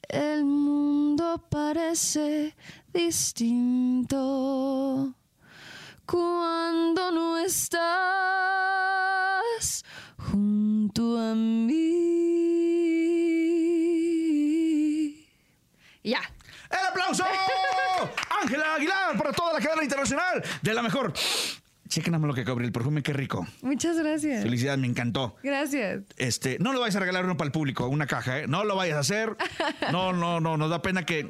El 0.10 0.46
mundo 0.46 1.46
parece 1.50 2.56
distinto 2.94 4.16
cuando 6.06 7.12
no 7.12 7.38
estás 7.38 7.88
junto 10.18 11.20
a 11.20 11.36
mí. 11.36 11.78
Ya. 16.04 16.22
¡El 16.70 16.88
aplauso! 16.88 17.24
Ángela 18.42 18.76
Aguilar 18.76 19.18
para 19.18 19.32
toda 19.34 19.54
la 19.54 19.60
cadena 19.60 19.84
internacional 19.84 20.44
de 20.62 20.74
la 20.74 20.82
mejor. 20.82 21.14
Chequen 21.88 22.12
nada 22.12 22.20
más 22.20 22.28
lo 22.28 22.34
que 22.34 22.44
cobra 22.44 22.66
el 22.66 22.72
perfume, 22.74 23.02
qué 23.02 23.14
rico. 23.14 23.48
Muchas 23.62 23.98
gracias. 23.98 24.44
Felicidades, 24.44 24.78
me 24.80 24.88
encantó. 24.88 25.38
Gracias. 25.42 26.02
Este, 26.18 26.58
no 26.60 26.74
lo 26.74 26.82
vayas 26.82 26.98
a 26.98 27.00
regalar 27.00 27.24
uno 27.24 27.38
para 27.38 27.46
el 27.48 27.54
público, 27.54 27.88
una 27.88 28.08
caja, 28.08 28.40
¿eh? 28.40 28.48
No 28.48 28.66
lo 28.66 28.76
vayas 28.76 28.98
a 28.98 29.00
hacer. 29.00 29.36
No, 29.92 30.12
no, 30.12 30.42
no, 30.42 30.58
nos 30.58 30.70
da 30.70 30.82
pena 30.82 31.06
que. 31.06 31.30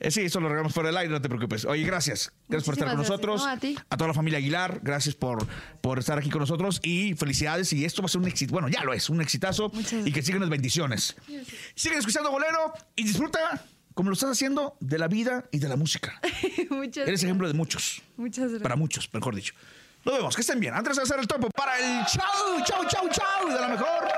eh, 0.00 0.10
sí, 0.10 0.22
eso 0.22 0.40
lo 0.40 0.48
regalamos 0.48 0.74
fuera 0.74 0.88
del 0.88 0.96
aire, 0.96 1.12
no 1.12 1.22
te 1.22 1.28
preocupes. 1.28 1.64
Oye, 1.66 1.84
gracias. 1.84 2.32
Gracias 2.48 2.64
por 2.64 2.74
estar 2.74 2.88
con 2.88 2.96
Muchísimas 2.96 3.20
nosotros. 3.20 3.42
gracias. 3.44 3.62
No, 3.74 3.78
a 3.80 3.84
ti. 3.84 3.96
toda 3.96 4.08
la 4.08 4.14
familia 4.14 4.38
Aguilar, 4.38 4.80
gracias 4.82 5.14
por, 5.14 5.46
por 5.80 6.00
estar 6.00 6.18
aquí 6.18 6.30
con 6.30 6.40
nosotros 6.40 6.80
y 6.82 7.14
felicidades. 7.14 7.72
Y 7.72 7.84
esto 7.84 8.02
va 8.02 8.06
a 8.06 8.08
ser 8.08 8.20
un 8.20 8.26
éxito. 8.26 8.52
Bueno, 8.52 8.68
ya 8.68 8.82
lo 8.82 8.92
es, 8.92 9.08
un 9.08 9.20
exitazo. 9.20 9.70
Muchas 9.72 10.04
Y 10.04 10.10
que 10.10 10.20
sigan 10.22 10.40
las 10.40 10.50
bendiciones. 10.50 11.14
Sigan 11.76 11.98
escuchando 12.00 12.32
Bolero 12.32 12.72
y 12.96 13.04
disfruta, 13.04 13.64
como 13.94 14.10
lo 14.10 14.14
estás 14.14 14.30
haciendo, 14.30 14.76
de 14.80 14.98
la 14.98 15.08
vida 15.08 15.44
y 15.50 15.58
de 15.58 15.68
la 15.68 15.76
música. 15.76 16.20
Muchas, 16.70 17.06
Eres 17.06 17.22
ejemplo 17.22 17.46
de 17.48 17.54
muchos. 17.54 18.02
muchas 18.16 18.44
gracias. 18.44 18.62
Para 18.62 18.76
muchos, 18.76 19.08
mejor 19.12 19.34
dicho. 19.34 19.54
Nos 20.04 20.16
vemos, 20.16 20.34
que 20.34 20.40
estén 20.40 20.58
bien. 20.58 20.74
Antes 20.74 20.96
de 20.96 21.02
hacer 21.02 21.18
el 21.20 21.26
topo 21.28 21.48
para 21.50 21.78
el 21.78 22.04
chau, 22.06 22.64
chau, 22.64 22.84
chau, 22.88 23.08
chau 23.08 23.48
de 23.48 23.54
la 23.60 23.68
mejor. 23.68 24.08